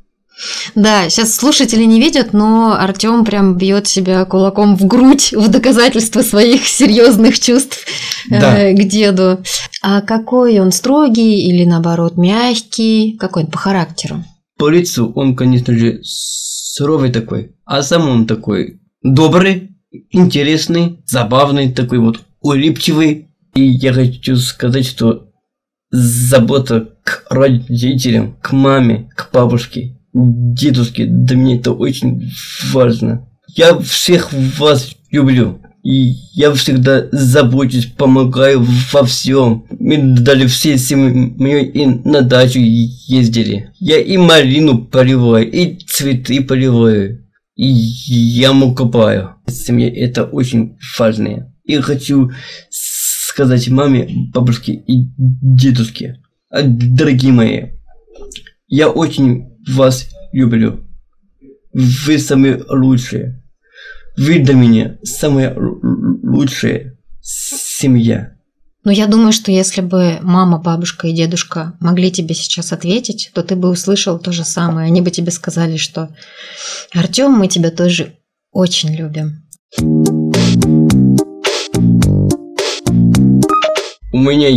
Да, 0.74 1.08
сейчас 1.10 1.34
слушатели 1.34 1.84
не 1.84 2.00
видят, 2.00 2.32
но 2.32 2.72
Артем 2.72 3.24
прям 3.24 3.56
бьет 3.56 3.86
себя 3.86 4.24
кулаком 4.24 4.76
в 4.76 4.86
грудь 4.86 5.32
в 5.32 5.48
доказательство 5.48 6.22
своих 6.22 6.66
серьезных 6.66 7.38
чувств 7.38 7.84
да. 8.28 8.58
э, 8.58 8.74
к 8.74 8.88
деду. 8.88 9.42
А 9.82 10.00
какой 10.00 10.58
он 10.60 10.72
строгий 10.72 11.46
или 11.46 11.64
наоборот 11.64 12.16
мягкий? 12.16 13.16
Какой 13.18 13.44
он 13.44 13.50
по 13.50 13.58
характеру? 13.58 14.24
По 14.56 14.68
лицу 14.68 15.12
он, 15.14 15.36
конечно 15.36 15.76
же, 15.76 16.00
суровый 16.02 17.10
такой, 17.10 17.54
а 17.64 17.82
сам 17.82 18.08
он 18.08 18.26
такой 18.26 18.80
добрый, 19.02 19.76
интересный, 20.10 21.02
забавный, 21.06 21.72
такой 21.72 21.98
вот 21.98 22.20
улыбчивый. 22.40 23.28
И 23.54 23.62
я 23.62 23.92
хочу 23.92 24.36
сказать, 24.36 24.86
что 24.86 25.29
забота 25.90 26.90
к 27.02 27.24
родителям, 27.30 28.36
к 28.40 28.52
маме, 28.52 29.10
к 29.16 29.30
бабушке 29.32 29.96
дедушки, 30.12 31.04
для 31.04 31.36
меня 31.36 31.56
это 31.56 31.72
очень 31.72 32.30
важно. 32.72 33.28
Я 33.48 33.78
всех 33.78 34.32
вас 34.32 34.96
люблю. 35.10 35.60
И 35.82 36.12
я 36.34 36.52
всегда 36.52 37.08
забочусь, 37.10 37.86
помогаю 37.86 38.66
во 38.92 39.04
всем. 39.04 39.64
Мы 39.78 39.96
дали 39.96 40.46
все 40.46 40.76
семьей 40.76 41.64
и 41.64 41.86
на 41.86 42.20
дачу 42.20 42.58
ездили. 42.60 43.70
Я 43.78 43.98
и 43.98 44.18
малину 44.18 44.84
поливаю, 44.84 45.50
и 45.50 45.78
цветы 45.78 46.42
поливаю. 46.42 47.24
И 47.56 47.66
яму 47.66 48.74
копаю. 48.74 49.36
Семья 49.48 49.90
это 49.90 50.24
очень 50.24 50.76
важное. 50.98 51.54
И 51.64 51.76
хочу 51.76 52.30
сказать 53.30 53.68
маме, 53.68 54.08
бабушке 54.34 54.72
и 54.72 55.08
дедушке. 55.16 56.20
Дорогие 56.50 57.32
мои, 57.32 57.66
я 58.66 58.90
очень 58.90 59.56
вас 59.68 60.08
люблю. 60.32 60.84
Вы 61.72 62.18
самые 62.18 62.62
лучшие. 62.68 63.42
Вы 64.16 64.40
для 64.40 64.54
меня 64.54 64.98
самая 65.04 65.56
лучшая 65.56 66.98
семья. 67.22 68.36
Но 68.82 68.90
я 68.90 69.06
думаю, 69.06 69.32
что 69.32 69.52
если 69.52 69.80
бы 69.80 70.18
мама, 70.22 70.58
бабушка 70.58 71.06
и 71.06 71.12
дедушка 71.12 71.74
могли 71.80 72.10
тебе 72.10 72.34
сейчас 72.34 72.72
ответить, 72.72 73.30
то 73.32 73.42
ты 73.44 73.54
бы 73.54 73.70
услышал 73.70 74.18
то 74.18 74.32
же 74.32 74.44
самое. 74.44 74.86
Они 74.86 75.02
бы 75.02 75.10
тебе 75.12 75.30
сказали, 75.30 75.76
что 75.76 76.08
Артем, 76.92 77.32
мы 77.32 77.46
тебя 77.46 77.70
тоже 77.70 78.16
очень 78.50 78.96
любим. 78.96 79.44
У 79.80 80.19
меня 84.20 84.48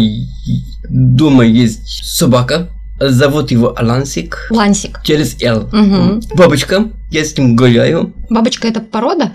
дома 0.89 1.43
есть 1.45 1.87
собака, 2.05 2.69
Зовут 2.99 3.51
его 3.51 3.75
Лансик. 3.79 4.47
Лансик. 4.49 5.01
Через 5.03 5.41
Л. 5.41 5.63
Угу. 5.63 6.35
Бабочка. 6.35 6.91
Я 7.11 7.25
с 7.25 7.37
ним 7.37 7.55
гуляю. 7.55 8.13
Бабочка 8.29 8.67
это 8.67 8.81
порода? 8.81 9.33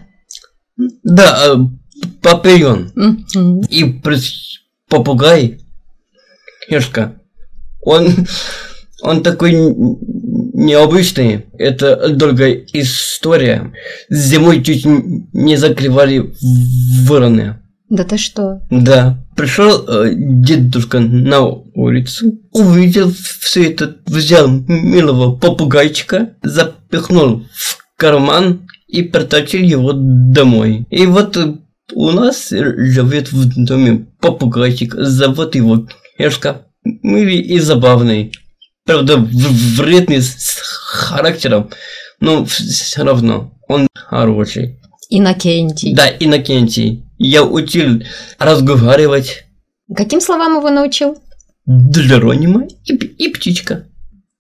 Да, 1.03 1.39
э, 1.45 1.57
папион. 2.23 2.93
Угу. 2.95 3.65
И 3.69 4.01
попугай. 4.89 5.61
Хешка. 6.69 7.21
Он, 7.83 8.09
он 9.03 9.23
такой 9.23 9.53
необычный. 9.53 11.47
Это 11.59 12.09
долгая 12.11 12.65
история. 12.73 13.73
Зимой 14.09 14.63
чуть 14.63 14.85
не 14.85 15.57
закрывали 15.57 16.33
вороны. 17.07 17.61
Да 17.91 18.05
ты 18.05 18.19
что? 18.19 18.61
Да. 18.71 19.19
Пришел 19.39 19.87
э, 19.87 20.15
дедушка 20.17 20.99
на 20.99 21.43
улицу, 21.43 22.41
увидел 22.51 23.15
все 23.41 23.71
это, 23.71 23.95
взял 24.05 24.49
милого 24.49 25.37
попугайчика, 25.37 26.35
запихнул 26.43 27.47
в 27.55 27.79
карман 27.97 28.69
и 28.89 29.03
притащил 29.03 29.61
его 29.61 29.93
домой. 29.95 30.87
И 30.91 31.07
вот 31.07 31.37
э, 31.37 31.55
у 31.95 32.11
нас 32.11 32.49
живет 32.51 33.31
в 33.31 33.65
доме 33.65 34.09
попугайчик, 34.21 34.97
зовут 34.97 35.55
его 35.55 35.87
Эшка. 36.19 36.67
Милый 36.83 37.39
и 37.39 37.61
забавный. 37.61 38.33
Правда, 38.85 39.19
вредный 39.19 40.21
с 40.21 40.59
характером, 40.83 41.71
но 42.19 42.45
все 42.45 43.05
равно 43.05 43.53
он 43.69 43.87
хороший. 43.95 44.81
Иннокентий. 45.11 45.95
Да, 45.95 46.09
Иннокентий. 46.09 47.08
Я 47.19 47.45
учил 47.45 48.03
разговаривать. 48.39 49.45
Каким 49.95 50.21
словам 50.21 50.59
его 50.59 50.71
научил? 50.71 51.19
Джеронима 51.69 52.67
и, 52.87 52.95
и 52.95 53.29
птичка. 53.29 53.87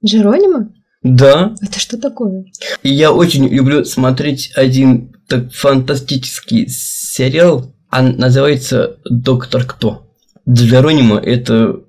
Джеронима? 0.04 0.72
Да. 1.02 1.54
Это 1.60 1.78
что 1.80 1.98
такое? 1.98 2.46
Я 2.82 3.12
очень 3.12 3.48
люблю 3.48 3.84
смотреть 3.84 4.52
один 4.54 5.14
так 5.26 5.52
фантастический 5.52 6.68
сериал. 6.68 7.74
Он 7.90 8.16
называется 8.16 8.98
«Доктор 9.08 9.64
Кто». 9.64 10.14
Джеронима– 10.48 11.18
это 11.24 11.80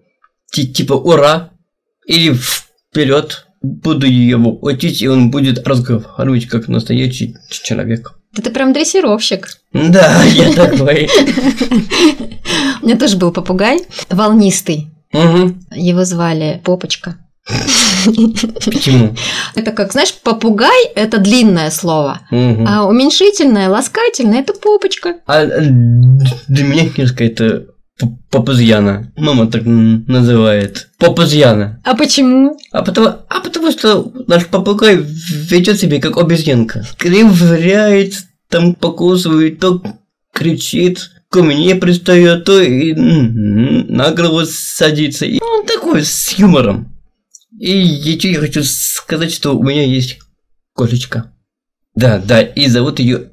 типа 0.51 0.93
«Ура!» 0.93 1.51
или 2.05 2.33
«Вперед!» 2.33 3.45
Буду 3.61 4.07
его 4.07 4.57
учить, 4.61 5.01
и 5.01 5.09
он 5.09 5.31
будет 5.31 5.67
разговаривать 5.67 6.47
как 6.47 6.69
настоящий 6.69 7.35
человек. 7.49 8.18
Да 8.33 8.43
ты 8.43 8.51
прям 8.51 8.73
дрессировщик. 8.73 9.47
Да, 9.73 10.23
я 10.25 10.53
такой. 10.53 11.09
У 12.81 12.85
меня 12.85 12.97
тоже 12.97 13.17
был 13.17 13.31
попугай, 13.31 13.81
волнистый. 14.09 14.89
Угу. 15.11 15.55
Его 15.71 16.05
звали 16.05 16.61
Попочка. 16.63 17.17
Почему? 18.05 19.15
Это 19.55 19.71
как, 19.71 19.91
знаешь, 19.91 20.13
попугай– 20.13 20.85
это 20.95 21.17
длинное 21.17 21.71
слово, 21.71 22.21
угу. 22.29 22.65
а 22.67 22.85
уменьшительное, 22.85 23.69
ласкательное– 23.69 24.39
это 24.41 24.53
попочка. 24.53 25.15
А 25.25 25.45
для 25.45 26.63
меня 26.63 26.89
книжка– 26.89 27.23
это 27.25 27.65
Попузьяна. 28.29 29.11
Мама 29.17 29.47
так 29.47 29.63
называет. 29.65 30.89
Попузьяна. 30.97 31.81
А 31.83 31.95
почему? 31.95 32.57
А 32.71 32.81
потому, 32.81 33.07
а 33.07 33.39
потому 33.41 33.71
что 33.71 34.11
наш 34.27 34.45
попугай 34.47 34.97
ведет 34.97 35.79
себя 35.79 35.99
как 35.99 36.17
обезьянка. 36.17 36.85
Кривляет, 36.97 38.13
там 38.49 38.75
покусывает, 38.75 39.59
то 39.59 39.81
кричит, 40.33 41.11
ко 41.29 41.43
мне 41.43 41.75
пристает, 41.75 42.45
то 42.45 42.61
и 42.61 42.93
на 42.93 44.11
голову 44.11 44.45
садится. 44.45 45.25
И 45.25 45.39
он 45.41 45.65
такой 45.65 46.03
с 46.05 46.33
юмором. 46.37 46.95
И 47.59 47.77
еще 47.77 48.31
я 48.31 48.39
хочу 48.39 48.63
сказать, 48.63 49.33
что 49.33 49.57
у 49.57 49.63
меня 49.63 49.83
есть 49.83 50.19
кошечка. 50.73 51.33
Да, 51.95 52.19
да, 52.19 52.41
и 52.41 52.67
зовут 52.69 52.99
ее 52.99 53.31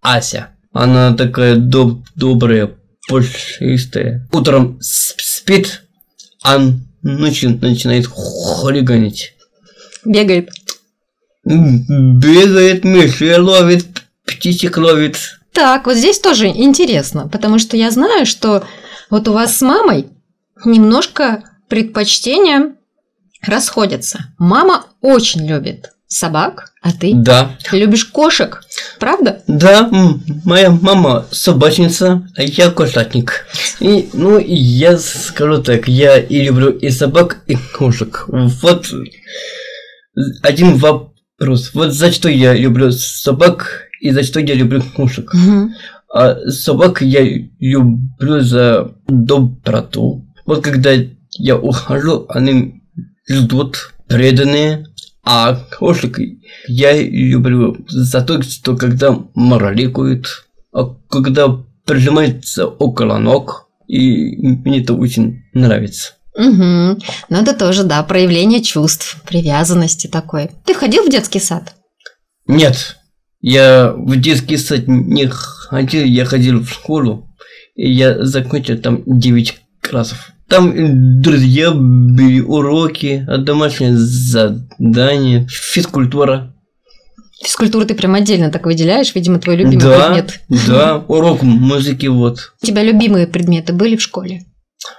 Ася. 0.00 0.48
Она 0.72 1.14
такая 1.14 1.56
доб 1.56 2.04
добрая, 2.14 2.70
пушистая. 3.10 4.26
Утром 4.32 4.78
спит, 4.80 5.82
а 6.44 6.58
ночью 7.02 7.58
начинает 7.60 8.06
хулиганить. 8.06 9.34
Бегает. 10.04 10.50
Бегает, 11.44 12.84
мыши 12.84 13.40
ловит, 13.40 13.86
птичек 14.24 14.78
ловит. 14.78 15.18
Так, 15.52 15.86
вот 15.86 15.96
здесь 15.96 16.20
тоже 16.20 16.46
интересно, 16.46 17.28
потому 17.28 17.58
что 17.58 17.76
я 17.76 17.90
знаю, 17.90 18.24
что 18.24 18.64
вот 19.10 19.26
у 19.26 19.32
вас 19.32 19.58
с 19.58 19.62
мамой 19.62 20.06
немножко 20.64 21.42
предпочтения 21.68 22.76
расходятся. 23.42 24.32
Мама 24.38 24.86
очень 25.00 25.46
любит 25.46 25.90
собак, 26.10 26.72
а 26.82 26.92
ты? 26.92 27.12
Да. 27.14 27.56
Любишь 27.72 28.04
кошек, 28.04 28.62
правда? 28.98 29.42
Да, 29.46 29.88
моя 30.44 30.70
мама 30.70 31.26
собачница, 31.30 32.28
а 32.36 32.42
я 32.42 32.70
кошатник. 32.70 33.46
И, 33.78 34.10
ну, 34.12 34.38
я 34.38 34.98
скажу 34.98 35.62
так, 35.62 35.88
я 35.88 36.18
и 36.18 36.42
люблю 36.42 36.70
и 36.70 36.90
собак, 36.90 37.38
и 37.46 37.56
кошек. 37.56 38.24
Вот 38.26 38.92
один 40.42 40.76
вопрос. 40.76 41.70
Вот 41.74 41.92
за 41.92 42.10
что 42.10 42.28
я 42.28 42.54
люблю 42.54 42.90
собак 42.90 43.84
и 44.00 44.10
за 44.10 44.24
что 44.24 44.40
я 44.40 44.54
люблю 44.54 44.82
кошек. 44.96 45.32
А 46.12 46.50
собак 46.50 47.02
я 47.02 47.22
люблю 47.60 48.40
за 48.40 48.92
доброту. 49.06 50.26
Вот 50.44 50.64
когда 50.64 50.90
я 51.38 51.56
ухожу, 51.56 52.26
они 52.28 52.82
ждут 53.28 53.92
преданные. 54.08 54.86
А 55.22 55.54
кошек 55.78 56.18
я 56.66 57.00
люблю 57.02 57.76
за 57.88 58.22
то, 58.22 58.42
что 58.42 58.76
когда 58.76 59.18
мораликуют, 59.34 60.46
а 60.72 60.94
когда 61.08 61.48
прижимается 61.84 62.66
около 62.66 63.18
ног, 63.18 63.68
и 63.86 64.36
мне 64.36 64.80
это 64.80 64.94
очень 64.94 65.42
нравится. 65.52 66.14
Мгм. 66.36 66.98
Ну, 67.28 67.42
это 67.42 67.54
тоже, 67.54 67.84
да, 67.84 68.02
проявление 68.02 68.62
чувств, 68.62 69.20
привязанности 69.26 70.06
такой. 70.06 70.50
Ты 70.64 70.74
ходил 70.74 71.04
в 71.04 71.10
детский 71.10 71.40
сад? 71.40 71.74
Нет, 72.46 72.96
я 73.40 73.92
в 73.92 74.16
детский 74.16 74.56
сад 74.56 74.84
не 74.86 75.26
ходил, 75.26 76.04
я 76.04 76.24
ходил 76.24 76.60
в 76.60 76.70
школу, 76.70 77.28
и 77.74 77.90
я 77.90 78.24
закончил 78.24 78.78
там 78.78 79.02
9 79.06 79.58
классов. 79.82 80.32
Там 80.50 80.72
э, 80.72 80.88
друзья 81.22 81.70
были 81.70 82.40
уроки, 82.40 83.24
домашние 83.38 83.96
задания, 83.96 85.46
физкультура. 85.48 86.52
Физкультуру 87.40 87.86
ты 87.86 87.94
прям 87.94 88.14
отдельно 88.14 88.50
так 88.50 88.66
выделяешь, 88.66 89.14
видимо, 89.14 89.38
твой 89.38 89.56
любимый 89.56 89.80
да, 89.80 90.12
предмет. 90.12 90.40
да, 90.66 91.04
урок 91.06 91.42
музыки 91.42 92.06
вот. 92.06 92.52
У 92.60 92.66
тебя 92.66 92.82
любимые 92.82 93.28
предметы 93.28 93.72
были 93.72 93.94
в 93.96 94.02
школе? 94.02 94.44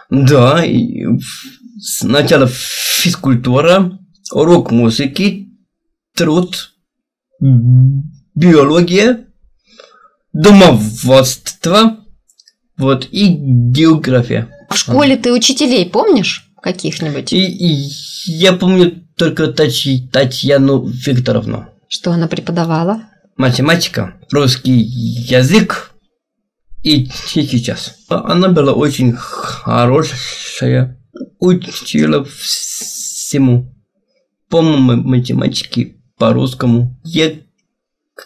Да, 0.10 0.64
сначала 1.82 2.48
физкультура, 2.48 4.00
урок 4.32 4.72
музыки, 4.72 5.50
труд, 6.16 6.72
биология, 8.36 9.26
домоводство, 10.32 11.98
вот, 12.78 13.08
и 13.12 13.28
география. 13.28 14.48
В 14.72 14.78
школе 14.78 15.18
ты 15.18 15.32
учителей 15.34 15.86
помнишь 15.90 16.50
каких-нибудь? 16.62 17.34
И, 17.34 17.40
и 17.46 17.90
я 18.26 18.54
помню 18.54 19.04
только 19.18 19.46
Тати- 19.46 20.08
Татьяну 20.12 20.86
Викторовну. 20.86 21.68
Что 21.88 22.12
она 22.12 22.28
преподавала? 22.28 23.04
Математика, 23.38 24.16
русский 24.32 24.72
язык 24.72 25.92
и 26.84 27.10
сейчас. 27.28 27.96
Она 28.08 28.50
была 28.50 28.74
очень 28.74 29.14
хорошая, 29.14 30.98
учила 31.40 32.24
всему. 32.26 33.74
По 34.50 34.62
математике, 34.62 35.96
по 36.18 36.34
русскому. 36.34 37.00
Я, 37.04 37.32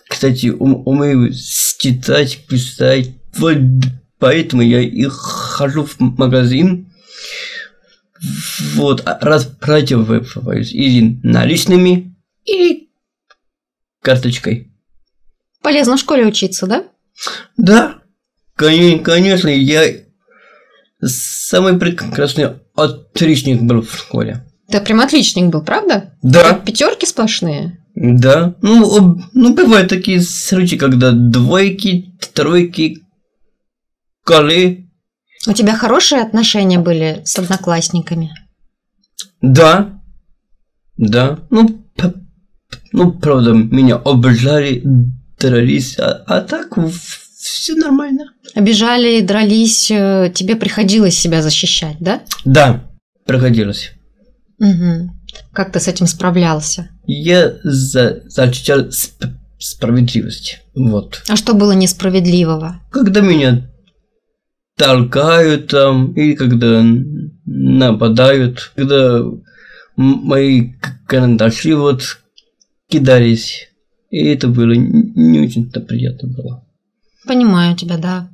кстати, 0.10 0.48
ум- 0.48 0.82
умею 0.86 1.32
читать, 1.34 2.46
писать. 2.48 3.10
Вот 3.38 3.58
поэтому 4.26 4.64
я 4.64 4.82
и 4.82 5.04
хожу 5.08 5.84
в 5.86 6.00
магазин. 6.00 6.92
Вот, 8.74 9.04
а 9.06 9.20
расплачиваюсь 9.22 10.72
или 10.74 11.20
наличными, 11.22 12.16
или 12.44 12.90
карточкой. 14.02 14.72
Полезно 15.62 15.96
в 15.96 16.00
школе 16.00 16.26
учиться, 16.26 16.66
да? 16.66 16.86
Да, 17.56 17.98
коне- 18.58 18.98
конечно, 18.98 19.48
я 19.50 19.84
самый 21.04 21.78
прекрасный 21.78 22.50
отличник 22.74 23.62
был 23.62 23.84
в 23.84 23.96
школе. 23.96 24.44
Ты 24.70 24.82
прям 24.82 25.02
отличник 25.02 25.52
был, 25.52 25.62
правда? 25.64 26.18
Да, 26.24 26.54
Пятерки 26.56 27.06
сплошные. 27.06 27.78
да. 27.94 28.56
Ну, 28.64 29.22
ну 29.34 29.54
бывают 29.54 29.90
такие 29.90 30.20
случаи, 30.22 30.78
когда 30.78 31.12
двойки, 31.12 32.12
тройки, 32.34 33.05
колы. 34.26 34.90
У 35.48 35.54
тебя 35.54 35.76
хорошие 35.76 36.22
отношения 36.22 36.80
были 36.80 37.22
с 37.24 37.38
одноклассниками? 37.38 38.32
Да, 39.42 40.02
да. 40.98 41.40
Ну, 41.50 41.86
ну 42.92 43.12
правда, 43.14 43.54
меня 43.54 43.96
обижали, 43.98 44.82
дрались, 45.40 45.98
а, 46.00 46.24
а 46.26 46.42
так 46.42 46.78
все 47.38 47.76
нормально. 47.76 48.26
Обижали, 48.56 49.22
дрались, 49.22 49.92
э, 49.92 50.32
тебе 50.34 50.56
приходилось 50.56 51.18
себя 51.18 51.44
защищать, 51.44 51.98
да? 52.00 52.22
Да, 52.44 52.84
проходилось. 53.26 53.92
Угу. 54.60 55.12
Как 55.54 55.72
ты 55.72 55.80
с 55.80 55.88
этим 55.88 56.08
справлялся? 56.08 56.90
Я 57.06 57.54
за, 57.64 58.24
защищал 58.26 58.88
сп- 58.88 59.34
справедливость. 59.60 60.62
Вот. 60.74 61.22
А 61.28 61.36
что 61.36 61.54
было 61.54 61.74
несправедливого? 61.74 62.82
Когда 62.90 63.22
меня 63.22 63.70
толкают 64.78 65.68
там, 65.68 66.14
и 66.14 66.34
когда 66.36 66.84
нападают, 67.46 68.72
когда 68.76 69.24
мои 69.96 70.74
карандаши 71.08 71.76
вот 71.76 72.02
кидались. 72.90 73.70
И 74.10 74.26
это 74.26 74.48
было 74.48 74.74
не 74.74 75.40
очень-то 75.40 75.82
приятно 75.82 76.30
было. 76.30 76.64
Понимаю 77.26 77.76
тебя, 77.76 77.98
да. 77.98 78.30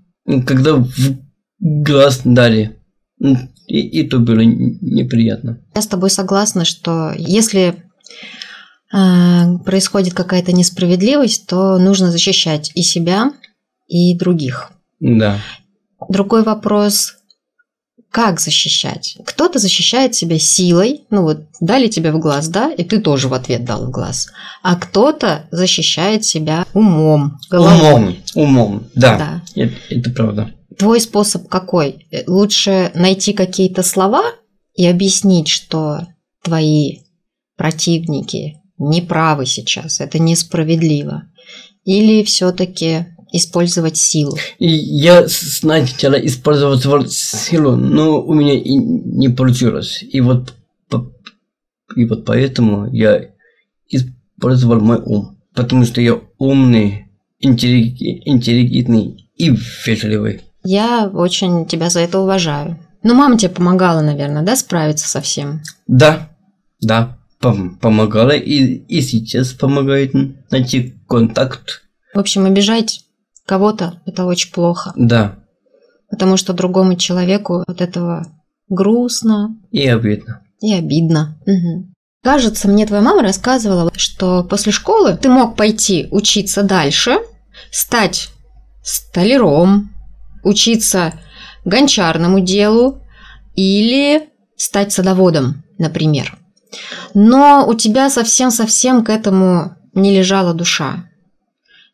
Когда 0.46 0.76
в 0.76 1.18
глаз 1.60 2.22
дали, 2.26 2.78
м, 3.22 3.50
и 3.68 4.02
это 4.04 4.20
было 4.20 4.42
неприятно. 4.42 5.60
Я 5.74 5.82
с 5.82 5.88
тобой 5.88 6.10
согласна, 6.10 6.66
что 6.66 7.14
если 7.18 7.76
э, 8.94 9.58
происходит 9.66 10.14
какая-то 10.14 10.52
несправедливость, 10.52 11.48
то 11.48 11.78
нужно 11.80 12.12
защищать 12.12 12.72
и 12.76 12.82
себя, 12.82 13.32
и 13.88 14.18
других. 14.18 14.72
Да. 15.00 15.40
Другой 16.10 16.44
вопрос, 16.44 17.16
как 18.12 18.42
защищать? 18.42 19.18
Кто-то 19.26 19.58
защищает 19.58 20.16
себя 20.16 20.38
силой, 20.38 21.06
ну 21.10 21.24
вот 21.24 21.46
дали 21.62 21.88
тебе 21.88 22.12
в 22.12 22.20
глаз, 22.20 22.50
да, 22.50 22.72
и 22.72 22.84
ты 22.84 23.00
тоже 23.00 23.30
в 23.30 23.34
ответ 23.34 23.64
дал 23.64 23.88
в 23.88 23.92
глаз. 23.92 24.28
А 24.64 24.76
кто-то 24.76 25.48
защищает 25.52 26.26
себя 26.26 26.66
умом, 26.74 27.40
головой. 27.50 27.80
Умом. 27.80 28.18
Умом. 28.36 28.88
Да. 28.96 29.18
Да. 29.18 29.42
Это, 29.56 29.76
это 29.90 30.10
правда. 30.12 30.52
Твой 30.78 31.00
способ 31.00 31.48
какой? 31.48 32.08
Лучше 32.28 32.92
найти 32.96 33.34
какие-то 33.34 33.84
слова 33.84 34.24
и 34.74 34.86
объяснить, 34.86 35.48
что 35.48 36.08
твои 36.44 37.00
противники 37.56 38.62
не 38.78 39.02
правы 39.02 39.46
сейчас, 39.46 40.02
это 40.02 40.20
несправедливо. 40.20 41.24
Или 41.84 42.24
все-таки 42.24 43.08
использовать 43.32 43.98
силу. 43.98 44.38
И 44.60 44.68
я 44.68 45.28
сначала 45.28 46.16
использовал 46.16 47.06
силу, 47.08 47.76
но 47.76 48.22
у 48.22 48.34
меня 48.34 48.54
и 48.54 48.76
не 48.76 49.30
получилось. 49.30 50.04
И 50.04 50.22
вот, 50.22 50.54
и 51.96 52.06
вот 52.06 52.26
поэтому 52.26 52.94
я 52.94 53.30
использовал 53.90 54.80
мой 54.80 55.00
ум. 55.04 55.38
Потому 55.54 55.86
что 55.86 56.02
я 56.02 56.20
умный, 56.38 57.08
интеллиг- 57.44 57.98
интеллигентный 58.00 59.30
и 59.36 59.52
вежливый. 59.86 60.42
Я 60.64 61.10
очень 61.14 61.66
тебя 61.66 61.90
за 61.90 62.02
это 62.02 62.20
уважаю. 62.20 62.80
Ну, 63.04 63.16
мама 63.16 63.38
тебе 63.38 63.50
помогала, 63.50 64.02
наверное, 64.02 64.44
да, 64.44 64.56
справиться 64.56 65.10
со 65.10 65.22
всем? 65.22 65.62
Да, 65.88 66.30
да, 66.82 67.18
пом- 67.42 67.78
помогала 67.80 68.32
и, 68.32 68.76
и 68.76 69.02
сейчас 69.02 69.54
помогает 69.54 70.14
найти 70.52 70.94
контакт. 71.10 71.82
В 72.14 72.20
общем, 72.20 72.46
обижать 72.46 73.04
кого-то– 73.46 74.02
это 74.06 74.26
очень 74.26 74.52
плохо, 74.52 74.94
Да, 74.96 75.36
потому 76.10 76.38
что 76.38 76.54
другому 76.54 76.96
человеку 76.96 77.64
от 77.68 77.82
этого 77.82 78.28
грустно, 78.70 79.58
и 79.72 79.88
обидно. 79.88 80.42
И 80.62 80.74
обидно. 80.74 81.38
Мгм. 81.46 81.94
Кажется, 82.24 82.68
мне 82.68 82.86
твоя 82.86 83.02
мама 83.02 83.24
рассказывала, 83.24 83.92
что 83.96 84.44
после 84.44 84.72
школы 84.72 85.18
ты 85.18 85.28
мог 85.28 85.56
пойти 85.56 86.08
учиться 86.12 86.62
дальше, 86.62 87.18
стать 87.72 88.30
столяром, 88.84 89.90
учиться 90.44 91.14
гончарному 91.66 92.40
делу 92.40 93.02
или 93.56 94.30
стать 94.56 94.92
садоводом, 94.92 95.64
например. 95.80 96.38
Но 97.14 97.66
у 97.68 97.74
тебя 97.74 98.10
совсем-совсем 98.10 99.04
к 99.04 99.10
этому 99.10 99.76
не 99.94 100.16
лежала 100.16 100.54
душа. 100.54 101.06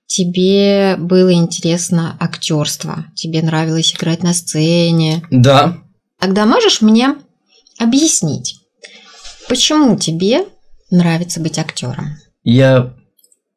Тебе 0.08 0.96
было 0.98 1.34
интересно 1.34 2.16
актерство, 2.20 3.06
тебе 3.14 3.42
нравилось 3.42 3.94
играть 3.94 4.24
на 4.24 4.34
сцене, 4.34 5.24
Да, 5.30 5.78
Тогда 6.20 6.46
можешь 6.46 6.82
мне 6.82 7.16
объяснить, 7.78 8.60
почему 9.48 9.98
тебе 9.98 10.46
нравится 10.90 11.40
быть 11.40 11.60
актером? 11.60 12.18
Я 12.44 12.96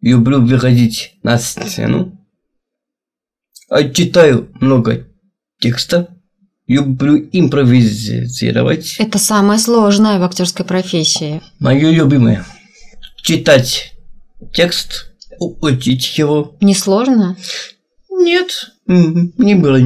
люблю 0.03 0.45
выходить 0.45 1.15
на 1.23 1.39
сцену. 1.39 2.19
А 3.69 3.85
читаю 3.85 4.51
много 4.61 5.07
текста. 5.61 6.09
Люблю 6.67 7.17
импровизировать. 7.33 8.97
Это 8.99 9.19
самое 9.19 9.59
сложное 9.59 10.19
в 10.19 10.23
актерской 10.23 10.65
профессии. 10.65 11.41
Мое 11.59 11.91
любимое. 11.91 12.45
Читать 13.23 13.93
текст, 14.53 15.10
учить 15.41 16.17
его. 16.19 16.57
Несложно? 16.61 17.37
Нет, 18.11 18.71
мне 18.87 19.57
было 19.57 19.79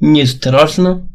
не 0.00 0.26
страшно. 0.26 1.08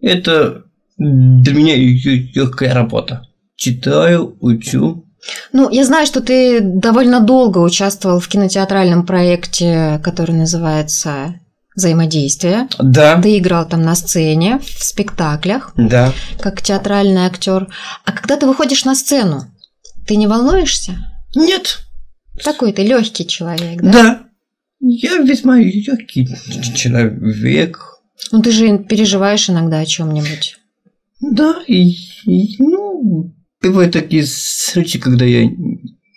Это 0.00 0.64
для 0.96 1.54
меня 1.54 1.76
легкая 1.76 2.72
работа. 2.74 3.22
Читаю, 3.56 4.36
учу. 4.40 5.04
Ну, 5.52 5.68
я 5.70 5.84
знаю, 5.84 6.06
что 6.06 6.20
ты 6.20 6.60
довольно 6.60 7.20
долго 7.20 7.58
участвовал 7.58 8.20
в 8.20 8.28
кинотеатральном 8.28 9.04
проекте, 9.04 10.00
который 10.02 10.34
называется 10.34 11.40
взаимодействие. 11.74 12.68
Да. 12.78 13.20
Ты 13.20 13.38
играл 13.38 13.68
там 13.68 13.82
на 13.82 13.94
сцене, 13.94 14.58
в 14.60 14.82
спектаклях, 14.84 15.72
Да. 15.76 16.12
как 16.40 16.62
театральный 16.62 17.22
актер. 17.26 17.68
А 18.04 18.12
когда 18.12 18.36
ты 18.36 18.46
выходишь 18.46 18.84
на 18.84 18.94
сцену, 18.94 19.42
ты 20.06 20.16
не 20.16 20.26
волнуешься? 20.26 20.96
Нет. 21.34 21.80
Такой 22.44 22.72
ты 22.72 22.82
легкий 22.82 23.26
человек, 23.26 23.80
да? 23.82 23.92
Да. 23.92 24.24
Я 24.80 25.18
весьма 25.18 25.58
легкий 25.58 26.28
человек. 26.74 27.78
Ну 28.32 28.42
ты 28.42 28.50
же 28.50 28.78
переживаешь 28.78 29.48
иногда 29.50 29.80
о 29.80 29.86
чем-нибудь. 29.86 30.56
Да, 31.20 31.62
и, 31.66 31.90
и, 32.26 32.62
ну, 32.62 33.34
бывают 33.60 33.92
такие 33.92 34.24
случаи, 34.26 34.98
когда 34.98 35.24
я 35.24 35.50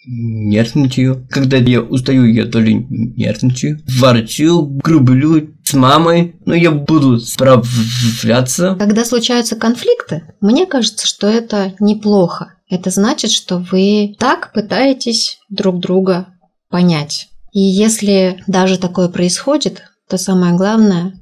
нервничаю. 0.05 1.27
Когда 1.29 1.57
я 1.57 1.81
устаю, 1.81 2.25
я 2.25 2.45
тоже 2.45 2.73
нервничаю. 2.73 3.79
Ворчу, 3.99 4.79
грублю 4.83 5.49
с 5.63 5.73
мамой, 5.73 6.35
но 6.45 6.53
я 6.53 6.71
буду 6.71 7.19
справляться. 7.19 8.75
Когда 8.77 9.05
случаются 9.05 9.55
конфликты, 9.55 10.23
мне 10.39 10.65
кажется, 10.65 11.07
что 11.07 11.27
это 11.27 11.73
неплохо. 11.79 12.55
Это 12.71 12.89
значит, 12.89 13.31
что 13.31 13.57
вы 13.57 14.15
так 14.17 14.53
пытаетесь 14.53 15.39
друг 15.49 15.81
друга 15.81 16.27
понять. 16.69 17.27
И 17.51 17.59
если 17.59 18.41
даже 18.47 18.79
такое 18.79 19.09
происходит, 19.09 19.83
то 20.09 20.17
самое 20.17 20.55
главное 20.55 21.21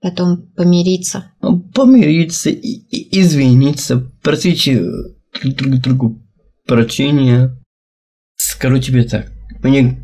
потом 0.00 0.50
помириться. 0.56 1.32
Помириться, 1.74 2.48
и, 2.48 2.80
извиниться, 3.20 4.10
просить 4.22 4.70
друг 5.42 5.74
другу 5.82 6.18
прощения. 6.66 7.54
Скажу 8.36 8.78
тебе 8.78 9.04
так, 9.04 9.30
мне 9.62 10.02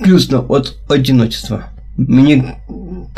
грустно 0.00 0.40
от 0.40 0.78
одиночества. 0.88 1.68
Мне 1.98 2.58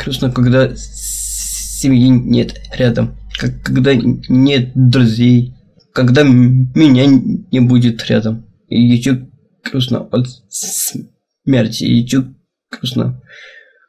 грустно, 0.03 0.29
когда 0.31 0.75
семьи 0.75 2.09
нет 2.09 2.59
рядом, 2.77 3.15
когда 3.39 3.95
нет 3.95 4.71
друзей, 4.75 5.55
когда 5.93 6.23
меня 6.23 7.05
не 7.07 7.59
будет 7.59 8.03
рядом. 8.09 8.45
И 8.67 8.81
еще 8.81 9.27
грустно 9.63 9.99
от 10.11 10.27
смерти, 10.49 11.83
и 11.83 11.95
еще 12.01 12.25
грустно, 12.71 13.21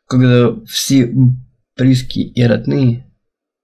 когда 0.07 0.55
все 0.67 1.11
близкие 1.77 2.27
и 2.27 2.43
родные 2.43 3.07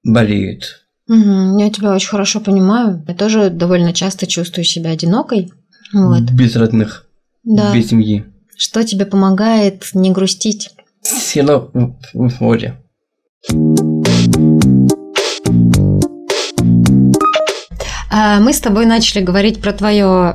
болеют. 0.03 0.87
Угу, 1.09 1.59
я 1.59 1.70
тебя 1.70 1.92
очень 1.94 2.09
хорошо 2.09 2.40
понимаю. 2.40 3.05
Я 3.07 3.14
тоже 3.14 3.50
довольно 3.50 3.92
часто 3.92 4.26
чувствую 4.26 4.64
себя 4.64 4.90
одинокой. 4.90 5.53
Вот. 5.92 6.22
Без 6.31 6.57
родных, 6.57 7.07
Да. 7.42 7.74
без 7.74 7.88
семьи. 7.88 8.24
Что 8.57 8.85
тебе 8.85 9.07
помогает 9.07 9.90
не 9.94 10.12
грустить? 10.12 10.70
Сила 11.03 11.70
в- 11.72 11.96
в 12.14 12.40
воли. 12.40 12.74
А, 13.50 13.55
Мы 18.11 18.53
с 18.53 18.61
тобой 18.61 18.87
начали 18.87 19.23
говорить 19.23 19.61
про 19.61 19.73
твою 19.73 20.35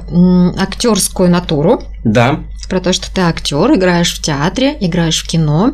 актерскую 0.57 1.29
натуру, 1.29 1.83
Да, 2.03 2.39
про 2.69 2.79
то, 2.79 2.93
что 2.93 3.13
ты 3.13 3.21
актер, 3.21 3.73
играешь 3.75 4.13
в 4.17 4.21
театре, 4.21 4.77
играешь 4.79 5.23
в 5.23 5.27
кино. 5.27 5.73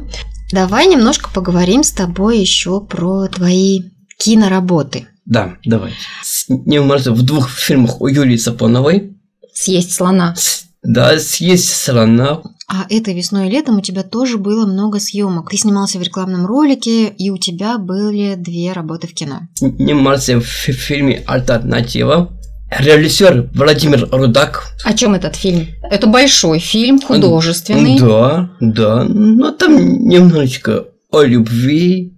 Давай 0.52 0.88
немножко 0.88 1.30
поговорим 1.34 1.84
с 1.84 1.92
тобой 1.92 2.40
еще 2.40 2.82
про 2.82 3.28
твои 3.28 3.84
киноработы. 4.18 5.08
да, 5.26 5.54
давай. 5.64 5.94
Снимался 6.24 7.12
в 7.14 7.22
двух 7.22 7.50
фильмах 7.50 8.02
у 8.02 8.08
Юлии 8.08 8.36
Сапоновой. 8.38 9.16
Съесть 9.54 9.94
слона. 9.94 10.36
Да, 10.84 11.18
съесть 11.20 11.74
слона. 11.76 12.42
А 12.74 12.86
этой 12.90 13.14
весной 13.14 13.48
и 13.48 13.52
летом 13.52 13.78
у 13.80 13.82
тебя 13.82 14.02
тоже 14.02 14.38
было 14.38 14.66
много 14.66 15.00
съемок. 15.00 15.50
Ты 15.50 15.58
снимался 15.58 16.00
в 16.00 16.02
рекламном 16.04 16.46
ролике, 16.46 17.08
и 17.10 17.30
у 17.30 17.38
тебя 17.38 17.78
были 17.78 18.36
две 18.36 18.72
работы 18.72 19.08
в 19.08 19.14
кино. 19.14 19.42
Снимался 19.56 20.38
в 20.40 20.46
фи- 20.46 20.72
фильме 20.72 21.22
«Альтернатива». 21.28 22.32
Режиссер 22.80 23.50
Владимир 23.54 24.08
Рудак. 24.10 24.64
О 24.86 24.94
чем 24.94 25.16
этот 25.16 25.36
фильм? 25.36 25.68
Это 25.84 26.08
большой 26.08 26.60
фильм, 26.60 27.02
художественный. 27.02 28.00
Да, 28.00 28.50
да. 28.62 29.04
Но 29.04 29.52
там 29.52 30.08
немножечко 30.08 30.86
о 31.12 31.24
любви, 31.24 32.14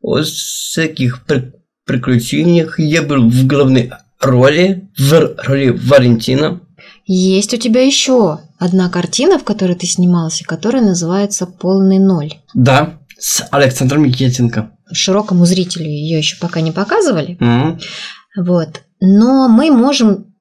о 0.00 0.22
всяких 0.22 1.24
при- 1.24 1.52
приключениях. 1.84 2.78
Я 2.78 3.02
был 3.02 3.28
в 3.28 3.46
главной 3.48 3.90
роли, 4.20 4.88
в 4.96 5.34
роли 5.44 5.70
Валентина. 5.70 6.60
Есть 7.04 7.52
у 7.52 7.56
тебя 7.56 7.84
еще 7.84 8.38
одна 8.62 8.88
картина, 8.88 9.38
в 9.38 9.44
которой 9.44 9.74
ты 9.74 9.86
снимался, 9.86 10.44
которая 10.44 10.82
называется 10.82 11.46
«Полный 11.46 11.98
ноль». 11.98 12.34
Да, 12.54 13.00
с 13.18 13.44
Александром 13.50 14.04
Етенко. 14.04 14.70
Широкому 14.92 15.46
зрителю 15.46 15.86
ее 15.86 16.18
еще 16.18 16.36
пока 16.38 16.60
не 16.60 16.70
показывали. 16.70 17.36
М. 17.40 17.80
Вот. 18.36 18.82
Но 19.00 19.48
мы 19.48 19.70
можем 19.70 20.34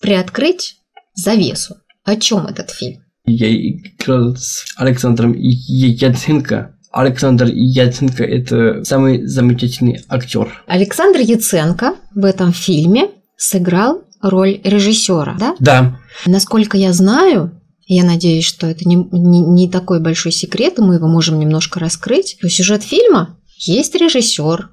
приоткрыть 0.00 0.76
завесу. 1.14 1.76
О 2.04 2.16
чем 2.16 2.46
этот 2.46 2.70
фильм? 2.70 3.02
Я 3.24 3.50
играл 3.50 4.36
с 4.36 4.64
Александром 4.76 5.34
Яценко. 5.36 6.76
Александр 6.92 7.46
Яценко– 7.46 8.22
это 8.24 8.84
самый 8.84 9.26
замечательный 9.26 10.04
актер. 10.08 10.62
Александр 10.66 11.20
Яценко 11.20 11.94
в 12.14 12.24
этом 12.24 12.52
фильме 12.52 13.08
сыграл 13.36 14.04
роль 14.20 14.60
режиссера, 14.62 15.36
да? 15.38 15.56
Да, 15.58 15.98
Насколько 16.26 16.76
я 16.76 16.92
знаю, 16.92 17.60
я 17.86 18.04
надеюсь, 18.04 18.44
что 18.44 18.66
это 18.66 18.88
не, 18.88 18.96
не, 18.96 19.40
не 19.40 19.68
такой 19.70 20.00
большой 20.00 20.32
секрет, 20.32 20.78
и 20.78 20.82
мы 20.82 20.94
его 20.96 21.08
можем 21.08 21.38
немножко 21.38 21.80
раскрыть. 21.80 22.38
То 22.40 22.48
сюжет 22.48 22.82
фильма 22.82 23.38
есть 23.58 23.94
режиссер, 23.94 24.70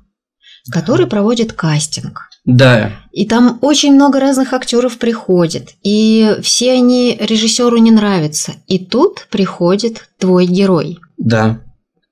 который 0.72 1.08
проводит 1.08 1.54
кастинг. 1.54 2.30
да, 2.46 2.92
И 3.12 3.26
там 3.26 3.60
очень 3.62 3.94
много 3.94 4.20
разных 4.20 4.54
актеров 4.54 4.98
приходит, 4.98 5.76
и 5.84 6.38
все 6.42 6.74
они 6.74 7.18
режиссеру 7.20 7.78
не 7.78 7.92
нравятся. 7.92 8.54
И 8.68 8.80
тут 8.84 9.28
приходит 9.30 10.10
твой 10.18 10.46
герой. 10.46 11.00
да. 11.18 11.62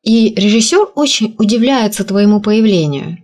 И 0.02 0.34
режиссер 0.34 0.92
очень 0.96 1.36
удивляется 1.38 2.06
твоему 2.06 2.40
появлению. 2.40 3.18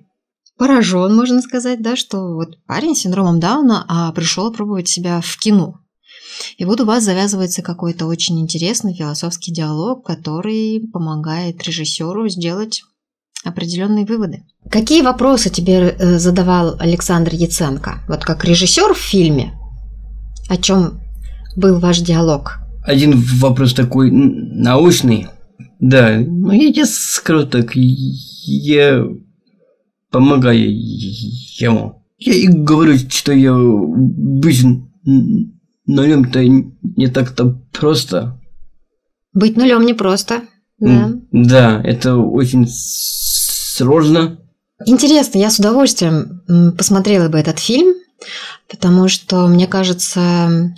Поражен, 0.58 1.16
можно 1.16 1.42
сказать, 1.42 1.82
да, 1.82 1.96
что 1.96 2.36
вот 2.36 2.58
парень 2.66 2.96
с 2.96 3.00
синдромом 3.00 3.40
Дауна 3.40 3.86
а 3.88 4.12
пришел 4.12 4.52
пробовать 4.52 4.88
себя 4.88 5.22
в 5.22 5.38
кино. 5.38 5.80
И 6.58 6.66
вот 6.66 6.82
у 6.82 6.86
вас 6.86 7.04
завязывается 7.04 7.62
какой-то 7.62 8.06
очень 8.06 8.40
интересный 8.40 8.94
философский 8.94 9.52
диалог, 9.52 10.06
который 10.06 10.88
помогает 10.92 11.64
режиссеру 11.64 12.28
сделать 12.30 12.84
определенные 13.44 14.06
выводы. 14.06 14.44
Какие 14.70 15.02
вопросы 15.02 15.50
тебе 15.50 15.96
э, 15.98 16.18
задавал 16.18 16.76
Александр 16.80 17.34
Яценко? 17.34 18.02
Вот 18.08 18.24
как 18.24 18.44
режиссер 18.44 18.94
в 18.94 18.98
фильме, 18.98 19.54
о 20.50 20.58
чем 20.58 21.02
был 21.56 21.80
ваш 21.80 22.00
диалог? 22.00 22.60
Один 22.84 23.22
вопрос 23.40 23.74
такой 23.74 24.12
научный. 24.12 25.28
Да, 25.80 26.20
ну 26.20 26.52
я 26.52 26.72
тебе 26.72 26.86
скажу 26.86 27.46
так, 27.46 27.72
я 27.76 29.06
помогаю 30.12 30.72
ему. 30.72 32.04
Я 32.18 32.34
и 32.34 32.48
говорю, 32.48 32.98
что 33.10 33.34
я 33.34 33.54
быть 33.56 34.64
нулем-то 35.88 36.44
не 36.46 37.08
так-то 37.08 37.58
просто. 37.72 38.40
Быть 39.34 39.58
нулем 39.58 39.86
непросто. 39.86 40.42
Да. 40.80 40.90
М, 41.06 41.28
Да, 41.32 41.82
это 41.84 42.18
очень 42.18 42.68
сложно. 42.70 44.38
Интересно, 44.86 45.38
я 45.40 45.50
с 45.50 45.60
удовольствием 45.60 46.42
посмотрела 46.78 47.30
бы 47.30 47.38
этот 47.38 47.60
фильм, 47.60 47.94
потому 48.70 49.08
что, 49.08 49.48
мне 49.48 49.68
кажется, 49.68 50.74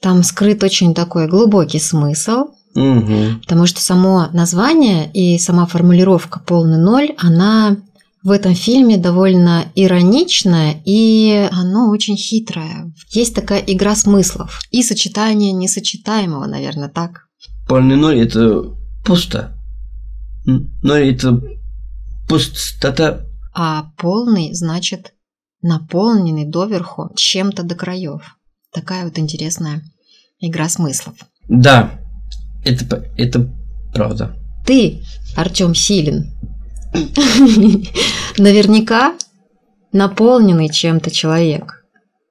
там 0.00 0.22
скрыт 0.22 0.62
очень 0.62 0.94
такой 0.94 1.28
глубокий 1.28 1.78
смысл, 1.78 2.48
Мгм. 2.74 3.40
потому 3.40 3.66
что 3.66 3.80
само 3.80 4.28
название 4.32 5.10
и 5.12 5.38
сама 5.38 5.66
формулировка 5.66 6.40
«полный 6.40 6.78
ноль», 6.78 7.14
она 7.18 7.76
в 8.22 8.30
этом 8.30 8.54
фильме 8.54 8.96
довольно 8.96 9.66
ироничная 9.74 10.80
и 10.84 11.48
оно 11.52 11.90
очень 11.90 12.16
хитрое. 12.16 12.92
Есть 13.10 13.34
такая 13.34 13.60
игра 13.60 13.94
смыслов 13.94 14.60
и 14.70 14.82
сочетание 14.82 15.52
несочетаемого, 15.52 16.46
наверное, 16.46 16.88
так. 16.88 17.28
Полный 17.68 17.96
ноль 17.96 18.20
это 18.20 18.74
пусто. 19.04 19.56
Ноль 20.44 21.10
это 21.10 21.40
пустота. 22.28 23.24
А 23.54 23.90
полный 23.96 24.54
значит 24.54 25.14
наполненный 25.62 26.44
доверху 26.44 27.10
чем-то 27.16 27.62
до 27.62 27.74
краев. 27.74 28.36
Такая 28.72 29.04
вот 29.04 29.18
интересная 29.18 29.82
Игра 30.40 30.68
смыслов. 30.68 31.16
Да, 31.48 32.00
это, 32.64 33.04
это 33.16 33.52
правда. 33.92 34.36
Ты, 34.64 35.02
Артем 35.34 35.74
Силин, 35.74 36.30
наверняка 38.38 39.14
наполненный 39.92 40.68
чем-то 40.68 41.10
человек. 41.10 41.84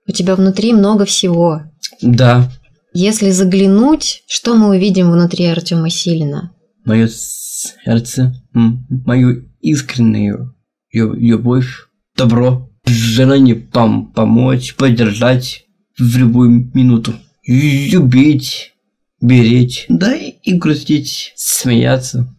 У 0.07 0.11
тебя 0.11 0.35
внутри 0.35 0.73
много 0.73 1.05
всего. 1.05 1.61
Да, 2.01 2.49
Если 2.93 3.31
заглянуть, 3.31 4.23
что 4.27 4.55
мы 4.55 4.69
увидим 4.69 5.11
внутри 5.11 5.45
Артема 5.45 5.89
Силина? 5.89 6.51
мое 6.85 7.09
сердце, 7.09 8.33
мою 8.53 9.43
искреннюю 9.59 10.55
лю- 10.93 11.13
любовь, 11.15 11.67
добро, 12.15 12.69
желание 12.85 13.55
пом- 13.55 14.13
помочь, 14.13 14.73
поддержать 14.75 15.65
в 15.97 16.15
любую 16.17 16.71
минуту, 16.73 17.13
любить, 17.45 18.73
беречь, 19.19 19.85
да 19.89 20.15
и 20.15 20.53
грустить, 20.53 21.33
смеяться, 21.35 22.33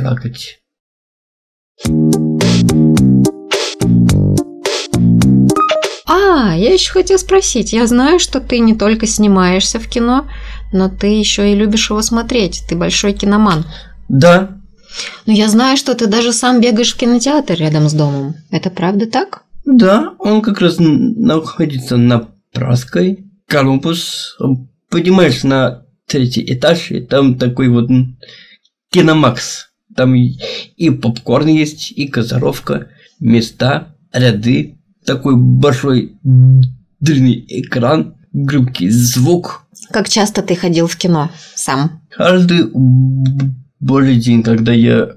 плакать. 0.00 0.60
А, 6.06 6.56
я 6.56 6.72
еще 6.72 6.92
хотела 6.92 7.18
спросить. 7.18 7.72
Я 7.72 7.86
знаю, 7.86 8.18
что 8.18 8.40
ты 8.40 8.58
не 8.58 8.74
только 8.74 9.06
снимаешься 9.06 9.78
в 9.78 9.88
кино, 9.88 10.28
но 10.72 10.88
ты 10.88 11.08
еще 11.08 11.52
и 11.52 11.56
любишь 11.56 11.90
его 11.90 12.02
смотреть. 12.02 12.64
Ты 12.68 12.76
большой 12.76 13.12
киноман. 13.12 13.64
Да, 14.08 14.56
Но 15.26 15.32
я 15.32 15.48
знаю, 15.48 15.76
что 15.76 15.94
ты 15.94 16.06
даже 16.06 16.32
сам 16.32 16.60
бегаешь 16.60 16.94
в 16.94 16.96
кинотеатр 16.96 17.54
рядом 17.54 17.88
с 17.88 17.92
домом. 17.92 18.34
Это 18.50 18.70
правда 18.70 19.06
так? 19.06 19.44
да, 19.68 20.14
он 20.18 20.40
как 20.40 20.60
раз 20.60 20.76
находится 20.78 21.96
на 21.96 22.28
Праской, 22.52 23.26
Колумбус, 23.46 24.38
поднимаешь 24.88 25.44
на 25.44 25.84
третий 26.06 26.44
этаж, 26.54 26.90
и 26.90 27.00
там 27.00 27.38
такой 27.38 27.68
вот 27.68 27.90
киномакс. 28.90 29.67
Там 29.98 30.14
и, 30.14 30.90
попкорн 30.90 31.48
есть, 31.48 31.90
и 31.90 32.06
газировка, 32.06 32.86
места, 33.18 33.96
ряды, 34.12 34.78
такой 35.04 35.34
большой 35.36 36.12
длинный 37.00 37.44
экран, 37.48 38.14
громкий 38.32 38.90
звук. 38.90 39.64
Как 39.90 40.08
часто 40.08 40.42
ты 40.42 40.54
ходил 40.54 40.86
в 40.86 40.96
кино 40.96 41.32
сам? 41.56 42.00
Каждый 42.16 42.70
б- 42.72 43.54
божий 43.80 44.20
день, 44.20 44.44
когда 44.44 44.72
я 44.72 45.16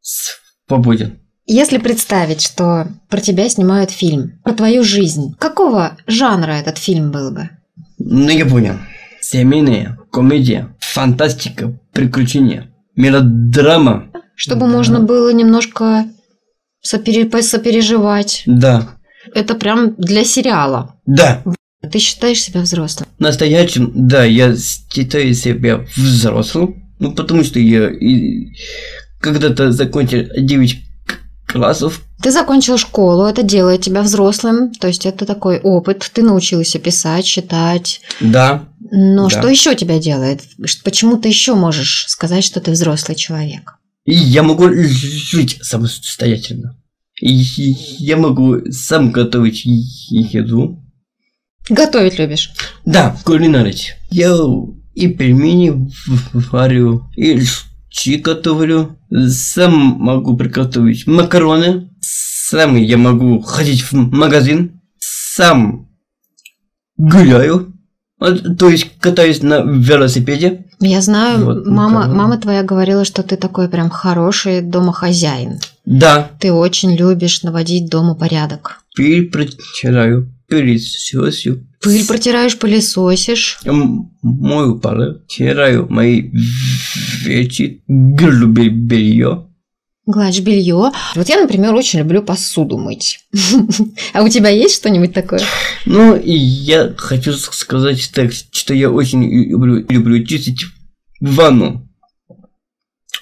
свободен. 0.00 1.20
Если 1.46 1.78
представить, 1.78 2.40
что 2.42 2.88
про 3.08 3.20
тебя 3.20 3.48
снимают 3.48 3.92
фильм, 3.92 4.40
про 4.42 4.52
твою 4.52 4.82
жизнь, 4.82 5.36
какого 5.38 5.96
жанра 6.08 6.50
этот 6.54 6.76
фильм 6.76 7.12
был 7.12 7.30
бы? 7.30 7.50
Ну, 7.98 8.30
я 8.30 8.46
понял. 8.46 8.74
Семейная 9.20 9.96
комедия, 10.10 10.74
фантастика, 10.80 11.78
приключения, 11.92 12.71
мелодрама. 12.96 14.10
Чтобы 14.36 14.62
Да. 14.62 14.66
можно 14.66 15.00
было 15.00 15.32
немножко 15.32 16.06
сопере- 16.84 17.42
сопереживать. 17.42 18.42
Да, 18.46 18.96
Это 19.34 19.54
прям 19.54 19.94
для 19.96 20.24
сериала. 20.24 20.96
да. 21.06 21.42
Ты 21.90 21.98
считаешь 21.98 22.40
себя 22.40 22.60
взрослым? 22.60 23.08
Настоящим, 23.18 23.90
да, 23.94 24.24
я 24.24 24.54
считаю 24.56 25.34
себя 25.34 25.84
взрослым, 25.96 26.76
ну, 27.00 27.12
потому 27.12 27.42
что 27.42 27.58
я 27.58 27.90
когда-то 29.20 29.72
закончил 29.72 30.26
9 30.36 30.74
к- 30.74 30.78
классов. 31.52 32.02
Ты 32.22 32.30
закончил 32.30 32.78
школу, 32.78 33.24
это 33.24 33.42
делает 33.42 33.82
тебя 33.82 34.02
взрослым, 34.02 34.72
то 34.72 34.86
есть 34.88 35.06
это 35.06 35.26
такой 35.26 35.60
опыт, 35.60 36.08
ты 36.12 36.22
научился 36.22 36.78
писать, 36.78 37.24
читать. 37.26 38.00
Да, 38.20 38.64
Но 38.94 39.28
Да. 39.28 39.30
что 39.30 39.48
еще 39.48 39.74
тебя 39.74 39.98
делает? 39.98 40.42
Почему 40.84 41.16
ты 41.16 41.28
еще 41.28 41.54
можешь 41.54 42.06
сказать, 42.08 42.44
что 42.44 42.60
ты 42.60 42.72
взрослый 42.72 43.16
человек? 43.16 43.74
и 44.04 44.14
я 44.14 44.42
могу 44.42 44.68
жить 44.72 45.58
самостоятельно. 45.62 46.76
И 47.20 47.32
я 47.98 48.16
могу 48.16 48.70
сам 48.72 49.12
готовить 49.12 49.62
еду. 49.64 50.82
Готовить 51.68 52.18
любишь? 52.18 52.50
Да, 52.84 53.16
кулинарить. 53.24 53.94
Я 54.10 54.36
и 54.94 55.06
пельмени 55.08 55.92
варю, 56.50 57.04
и 57.16 57.40
щи 57.92 58.16
готовлю. 58.18 58.96
Сам 59.28 59.72
могу 59.98 60.36
приготовить 60.36 61.06
макароны. 61.06 61.88
Сам 62.00 62.76
я 62.76 62.96
могу 62.98 63.40
ходить 63.42 63.82
в 63.82 63.92
магазин. 63.94 64.80
Сам 64.98 65.88
гуляю. 66.96 67.72
То 68.58 68.68
есть 68.68 68.86
катаюсь 69.00 69.42
на 69.42 69.62
велосипеде. 69.62 70.66
Я 70.80 71.00
знаю, 71.00 71.44
Вот, 71.44 71.66
мама, 71.66 71.88
макароны. 72.00 72.14
мама 72.18 72.38
твоя 72.38 72.62
говорила, 72.62 73.04
что 73.04 73.22
ты 73.22 73.36
такой 73.36 73.68
прям 73.68 73.90
хороший 73.90 74.60
домохозяин. 74.62 75.58
Да, 75.84 76.30
Ты 76.38 76.52
очень 76.52 76.94
любишь 76.96 77.42
наводить 77.42 77.90
дома 77.90 78.14
порядок. 78.14 78.80
пыль 78.96 79.28
протираю, 79.30 80.28
пылесосю. 80.48 81.66
Пыль 81.82 82.06
протираешь, 82.06 82.58
пылесосишь. 82.58 83.58
М- 83.64 84.10
Мою 84.22 84.78
полы, 84.78 85.22
стираю 85.28 85.86
мои 85.90 86.30
вещи, 87.24 87.82
бе- 87.88 88.68
белье. 88.68 89.48
Гладишь 90.06 90.40
белье. 90.42 90.90
Вот 91.14 91.28
я, 91.28 91.40
например, 91.40 91.74
очень 91.74 92.00
люблю 92.00 92.22
посуду 92.22 92.76
мыть. 92.78 93.20
А 94.14 94.22
у 94.22 94.28
тебя 94.28 94.48
есть 94.50 94.74
что-нибудь 94.76 95.12
такое? 95.14 95.40
Ну, 95.86 96.16
и 96.16 96.32
я 96.32 96.92
хочу 96.96 97.32
сказать 97.34 98.10
так, 98.14 98.32
что 98.32 98.74
я 98.74 98.90
очень 98.90 99.24
люблю, 99.24 99.84
люблю 99.88 100.24
чистить 100.24 100.64
ванну, 101.20 101.88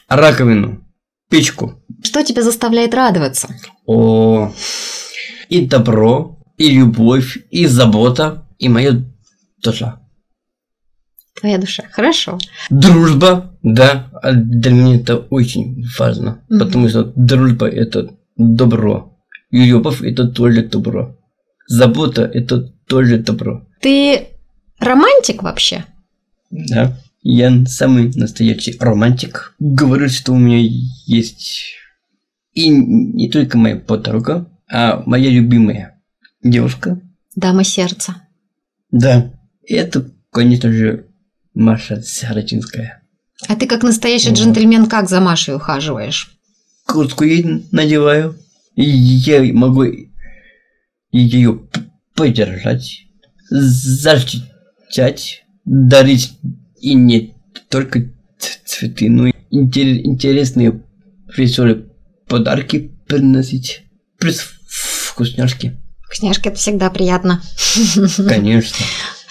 раковину, 0.09 0.85
печку. 1.29 1.83
Что 2.03 2.23
тебя 2.25 2.43
заставляет 2.43 2.95
радоваться? 2.95 3.49
О, 3.87 4.53
и 5.49 5.67
добро, 5.67 6.39
и 6.57 6.71
любовь, 6.71 7.39
и 7.51 7.67
забота, 7.67 8.47
и 8.61 8.69
моя 8.69 9.03
душа. 9.65 10.01
Твоя 11.41 11.59
душа. 11.59 11.85
Хорошо. 11.93 12.39
Дружба, 12.71 13.57
да, 13.63 14.11
а 14.23 14.33
для 14.33 14.71
меня 14.73 14.97
это 14.97 15.17
очень 15.17 15.85
важно, 15.99 16.45
Мгм. 16.49 16.59
потому 16.61 16.89
что 16.89 17.05
дружба 17.17 17.67
это 17.69 18.15
добро, 18.37 19.19
и 19.51 19.65
любовь 19.65 20.03
это 20.03 20.29
тоже 20.29 20.63
добро, 20.63 21.17
забота 21.67 22.23
это 22.23 22.61
тоже 22.87 23.19
добро. 23.19 23.67
Ты 23.81 24.29
романтик 24.79 25.43
вообще? 25.43 25.85
Да. 26.51 26.99
Я 27.23 27.67
самый 27.67 28.11
настоящий 28.15 28.77
романтик. 28.81 29.55
Говорю, 29.59 30.09
что 30.09 30.33
у 30.33 30.39
меня 30.39 30.59
есть 31.07 31.75
и 32.55 32.69
не 32.71 33.31
только 33.31 33.57
моя 33.59 33.77
подруга, 33.77 34.47
а 34.71 35.03
моя 35.07 35.31
любимая 35.31 36.03
девушка. 36.43 36.99
Дама 37.37 37.63
сердца. 37.65 38.17
Да. 38.91 39.33
Это, 39.67 40.11
конечно 40.31 40.73
же, 40.73 41.07
Маша 41.55 42.01
Сарачинская. 42.03 43.03
А 43.49 43.57
ты 43.57 43.67
как 43.67 43.83
настоящий 43.83 44.31
Вот. 44.31 44.39
джентльмен 44.39 44.87
как 44.87 45.09
за 45.09 45.21
Машей 45.21 45.55
ухаживаешь? 45.55 46.37
Куртку 46.87 47.25
ей 47.25 47.67
надеваю. 47.73 48.37
И 48.75 48.83
я 48.83 49.43
могу 49.53 49.85
ее 51.13 51.61
поддержать, 52.15 53.07
защищать, 53.51 55.45
дарить 55.65 56.39
и 56.81 56.95
не 56.95 57.35
только 57.69 58.11
цветы, 58.65 59.11
но 59.11 59.27
и 59.27 59.33
интер- 59.53 60.01
интересные 60.03 60.83
веселые 61.37 61.87
подарки 62.29 62.93
приносить. 63.07 63.83
Плюс 64.19 64.39
вкусняшки, 64.69 65.80
Вкусняшки 66.11 66.49
это 66.49 66.57
всегда 66.57 66.91
приятно. 66.91 67.41
конечно. 68.29 68.85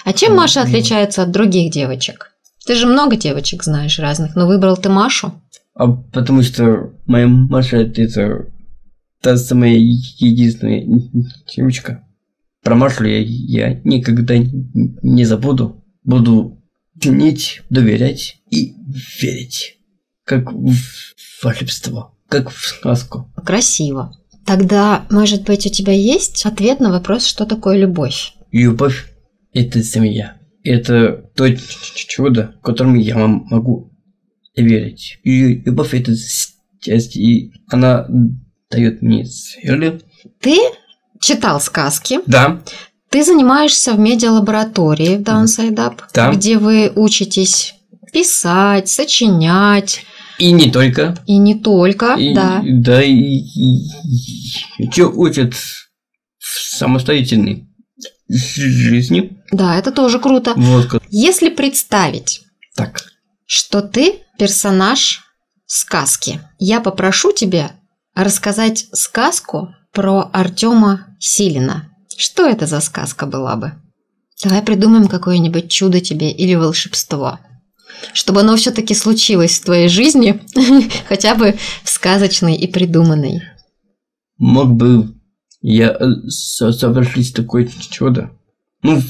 А 0.06 0.14
чем 0.14 0.34
Маша 0.34 0.62
отличается 0.62 1.22
от 1.22 1.30
других 1.30 1.70
девочек? 1.70 2.32
Ты 2.64 2.74
же 2.74 2.86
много 2.86 3.16
девочек 3.16 3.62
знаешь 3.62 3.98
разных, 3.98 4.34
но 4.34 4.46
выбрал 4.46 4.78
ты 4.78 4.88
Машу. 4.88 5.34
А 5.74 5.88
потому 5.88 6.42
что 6.42 6.94
моя 7.04 7.28
Маша 7.28 7.76
это 7.76 8.46
та 9.20 9.36
самая 9.36 9.74
единственная 9.74 10.86
девочка. 11.54 12.02
Про 12.62 12.76
Машу 12.76 13.04
я, 13.04 13.18
я 13.18 13.80
никогда 13.84 14.36
не 14.38 15.24
забуду. 15.26 15.84
Буду 16.02 16.62
ценить, 16.98 17.60
доверять 17.68 18.38
и 18.50 18.74
верить. 19.20 19.76
Как 20.24 20.50
в 20.50 20.78
волшебство, 21.42 22.16
как 22.26 22.48
в 22.48 22.64
сказку. 22.64 23.30
Красиво. 23.44 24.16
Тогда, 24.50 25.06
может 25.10 25.44
быть, 25.44 25.64
у 25.64 25.68
тебя 25.68 25.92
есть 25.92 26.44
ответ 26.44 26.80
на 26.80 26.90
вопрос, 26.90 27.24
что 27.24 27.46
такое 27.46 27.78
любовь? 27.78 28.32
Любовь– 28.50 29.06
это 29.54 29.80
семья. 29.84 30.38
Это 30.64 31.30
то 31.36 31.46
чудо, 31.54 32.56
которому 32.60 32.96
я 32.96 33.16
могу 33.16 33.92
верить. 34.56 35.20
И 35.22 35.54
любовь– 35.64 35.90
это 35.94 36.16
счастье, 36.16 37.22
и 37.22 37.52
она 37.68 38.08
дает 38.68 39.02
мне 39.02 39.24
силы. 39.24 40.00
Ты 40.40 40.58
читал 41.20 41.60
сказки, 41.60 42.18
Да, 42.26 42.60
Ты 43.08 43.22
занимаешься 43.22 43.92
в 43.92 44.00
медиалаборатории 44.00 45.18
в 45.18 45.20
Downside 45.20 45.76
Up, 45.76 46.00
Да. 46.12 46.32
где 46.32 46.58
вы 46.58 46.90
учитесь 46.96 47.76
писать, 48.12 48.88
сочинять, 48.88 50.04
И 50.40 50.52
не 50.52 50.70
только. 50.70 51.16
и 51.26 51.36
не 51.38 51.54
только, 51.54 52.14
И- 52.14 52.34
да. 52.34 52.62
Да, 52.64 53.02
и, 53.02 53.12
и, 53.12 53.88
еще 54.78 55.04
учат 55.06 55.54
в 55.54 56.76
самостоятельной 56.76 57.68
жизни. 58.28 59.38
Да, 59.52 59.76
это 59.76 59.92
тоже 59.92 60.18
круто. 60.18 60.54
Вот. 60.56 61.02
Если 61.10 61.50
представить, 61.50 62.42
Так. 62.76 63.02
что 63.46 63.82
ты 63.82 64.20
персонаж 64.38 65.22
сказки, 65.66 66.40
я 66.58 66.80
попрошу 66.80 67.32
тебя 67.32 67.72
рассказать 68.14 68.86
сказку 68.92 69.74
про 69.92 70.30
Артема 70.32 71.06
Силина. 71.18 71.88
Что 72.16 72.46
это 72.46 72.66
за 72.66 72.80
сказка 72.80 73.26
была 73.26 73.56
бы? 73.56 73.72
Давай 74.42 74.62
придумаем 74.62 75.08
какое-нибудь 75.08 75.70
чудо 75.70 76.00
тебе 76.00 76.30
или 76.30 76.54
волшебство. 76.54 77.40
Чтобы 78.12 78.40
оно 78.40 78.56
все-таки 78.56 78.94
случилось 78.94 79.58
в 79.58 79.64
твоей 79.64 79.88
жизни, 79.88 80.40
хотя 81.08 81.34
бы 81.34 81.56
в 81.84 81.90
сказочной 81.90 82.56
и 82.56 82.66
придуманной. 82.66 83.42
Мог 84.38 84.72
бы 84.72 85.14
я 85.60 85.90
э, 85.90 86.28
со- 86.28 86.72
совершить 86.72 87.34
такое 87.34 87.68
чудо. 87.90 88.30
Ну, 88.82 89.00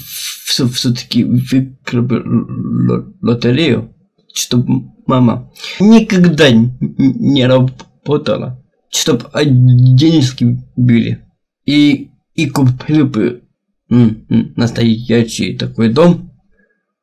все, 0.45 0.67
все-таки 0.69 1.25
выиграл 1.25 2.03
бы 2.03 3.15
лотерею, 3.23 3.95
чтобы 4.35 4.91
мама 5.07 5.53
никогда 5.79 6.51
не 6.51 7.47
работала, 7.47 8.63
чтобы 8.91 9.31
денежки 9.45 10.59
были. 10.77 11.25
И, 11.67 12.11
и 12.35 12.49
купил 12.49 13.07
бы 13.07 13.45
настоящий 13.89 15.57
такой 15.57 15.93
дом, 15.93 16.33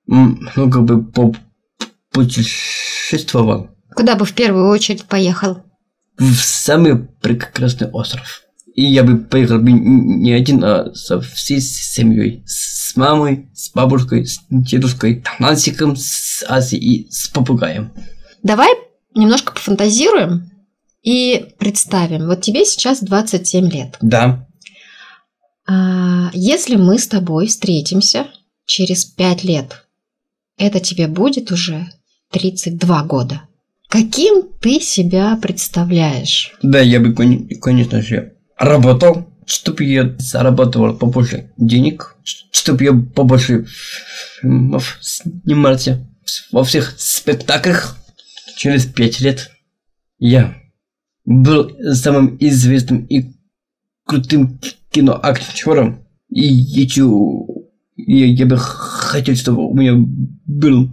ну, 0.08 0.70
как 0.70 0.84
бы 0.84 1.04
путешествовал 2.18 3.70
Куда 3.96 4.16
бы 4.16 4.26
в 4.26 4.34
первую 4.34 4.70
очередь 4.70 5.06
поехал? 5.06 5.64
в 6.18 6.34
самый 6.36 6.98
прекрасный 7.22 7.90
остров. 7.92 8.42
И 8.74 8.84
я 8.84 9.04
бы 9.04 9.18
поехал 9.20 9.60
бы 9.60 9.72
не 9.72 10.32
один, 10.34 10.64
а 10.64 10.92
со 10.96 11.22
всей 11.22 11.62
семьей. 11.62 12.44
С 12.48 12.96
мамой, 12.96 13.50
с 13.54 13.72
бабушкой, 13.72 14.26
с 14.26 14.40
дедушкой, 14.50 15.24
Нансиком, 15.40 15.96
с 15.96 16.44
Асей 16.48 16.80
и 16.80 17.08
с 17.12 17.28
попугаем. 17.28 17.92
Давай 18.42 18.70
немножко 19.14 19.54
пофантазируем 19.54 20.50
и 21.04 21.46
представим. 21.60 22.26
Вот 22.26 22.42
тебе 22.42 22.66
сейчас 22.66 23.02
27 23.02 23.70
лет. 23.70 23.98
Да. 24.02 24.48
А, 25.68 26.32
Если 26.34 26.78
мы 26.78 26.98
с 26.98 27.08
тобой 27.08 27.46
встретимся 27.48 28.26
через 28.66 29.06
5 29.06 29.44
лет, 29.44 29.86
это 30.58 30.80
тебе 30.80 31.08
будет 31.08 31.52
уже 31.52 31.88
32 32.32 33.04
года. 33.04 33.42
Каким 33.90 34.44
ты 34.60 34.80
себя 34.82 35.38
представляешь? 35.42 36.54
Да, 36.62 36.80
я 36.80 37.00
бы, 37.00 37.14
кон- 37.14 37.48
конечно 37.62 38.02
же, 38.02 38.34
работал, 38.58 39.28
чтобы 39.46 39.86
я 39.86 40.14
зарабатывал 40.20 40.94
побольше 40.96 41.52
денег, 41.58 42.18
чтобы 42.52 42.84
я 42.84 42.94
побольше 42.94 43.66
фильмов 44.42 44.98
снимался 45.02 46.06
во 46.52 46.64
всех 46.66 46.96
спектаклях. 46.98 47.96
Через 48.58 48.86
пять 48.86 49.22
лет 49.22 49.52
я 50.20 50.58
был 51.24 51.72
самым 51.94 52.36
известным 52.42 53.06
и 53.06 53.34
крутым 54.06 54.60
киноактером. 54.92 56.06
И 56.30 56.42
еще 56.46 57.10
я, 57.96 58.26
я 58.26 58.46
бы 58.46 58.58
хотел, 58.58 59.36
чтобы 59.36 59.70
у 59.70 59.74
меня 59.74 59.94
было 60.46 60.90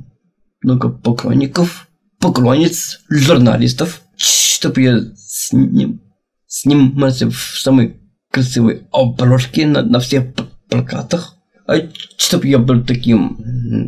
много 0.65 0.89
поклонников, 0.89 1.89
поклонниц, 2.19 3.01
журналистов, 3.09 4.03
чтобы 4.17 4.83
я 4.83 5.01
с 5.17 5.53
ним 5.53 6.01
снимался 6.47 7.31
в 7.31 7.37
самой 7.37 7.97
красивой 8.31 8.83
обложке 8.93 9.67
на, 9.67 9.83
на 9.83 10.01
всех 10.01 10.35
плакатах. 10.69 11.37
А 11.67 11.77
чтобы 12.17 12.47
я 12.49 12.59
был 12.59 12.85
таким 12.85 13.39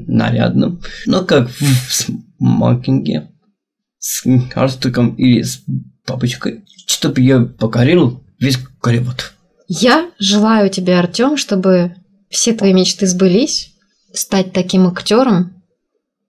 нарядным, 0.06 0.80
ну 1.06 1.24
как 1.24 1.50
в 1.50 1.92
смокинге, 1.92 3.30
с 3.98 4.22
галстуком 4.24 5.14
или 5.14 5.42
с 5.42 5.62
бабочкой, 6.06 6.64
чтобы 6.86 7.20
я 7.20 7.40
покорил 7.40 8.24
весь 8.38 8.58
Голливуд. 8.82 9.32
Я 9.68 10.10
желаю 10.18 10.70
тебе, 10.70 10.98
Артем, 10.98 11.36
чтобы 11.36 11.96
все 12.30 12.52
твои 12.52 12.72
мечты 12.72 13.06
сбылись, 13.06 13.74
стать 14.12 14.52
таким 14.52 14.86
актером, 14.86 15.55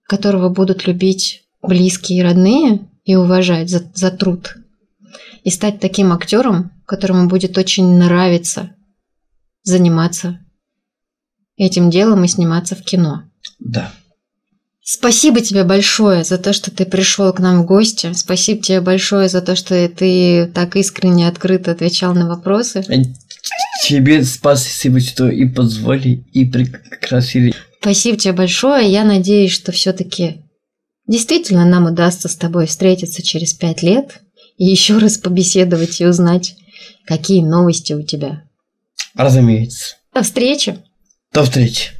которого 0.08 0.48
будут 0.48 0.86
любить 0.86 1.44
близкие 1.62 2.18
и 2.18 2.22
родные 2.22 2.80
и 3.04 3.14
уважать 3.14 3.68
за, 3.68 3.84
за 3.94 4.10
труд. 4.10 4.56
И 5.44 5.50
стать 5.50 5.78
таким 5.78 6.12
актером, 6.12 6.72
которому 6.86 7.28
будет 7.28 7.56
очень 7.58 7.96
нравиться 7.98 8.74
заниматься 9.62 10.40
этим 11.56 11.90
делом 11.90 12.24
и 12.24 12.28
сниматься 12.28 12.74
в 12.74 12.82
кино. 12.82 13.24
Да. 13.58 13.92
Спасибо 14.82 15.42
тебе 15.42 15.64
большое 15.64 16.24
за 16.24 16.38
то, 16.38 16.54
что 16.54 16.70
ты 16.70 16.86
пришел 16.86 17.30
к 17.34 17.40
нам 17.40 17.62
в 17.62 17.66
гости. 17.66 18.14
Спасибо 18.14 18.62
тебе 18.62 18.80
большое 18.80 19.28
за 19.28 19.42
то, 19.42 19.54
что 19.54 19.86
ты 19.90 20.46
так 20.46 20.76
искренне, 20.76 21.28
открыто 21.28 21.72
отвечал 21.72 22.14
на 22.14 22.26
вопросы. 22.26 22.82
Тебе 23.84 24.24
спасибо, 24.24 25.00
что 25.00 25.28
и 25.28 25.44
позвали, 25.44 26.24
и 26.32 26.46
пригласили. 26.46 27.54
Спасибо 27.80 28.18
тебе 28.18 28.32
большое. 28.32 28.90
Я 28.90 29.04
надеюсь, 29.04 29.52
что 29.52 29.72
все-таки 29.72 30.42
действительно 31.06 31.64
нам 31.64 31.86
удастся 31.86 32.28
с 32.28 32.36
тобой 32.36 32.66
встретиться 32.66 33.22
через 33.22 33.54
пять 33.54 33.82
лет 33.82 34.20
и 34.56 34.64
еще 34.66 34.98
раз 34.98 35.18
побеседовать 35.18 36.00
и 36.00 36.06
узнать, 36.06 36.56
какие 37.06 37.42
новости 37.42 37.92
у 37.92 38.02
тебя. 38.02 38.42
Разумеется. 39.14 39.96
До 40.12 40.22
встречи! 40.22 40.78
До 41.32 41.44
встречи. 41.44 41.92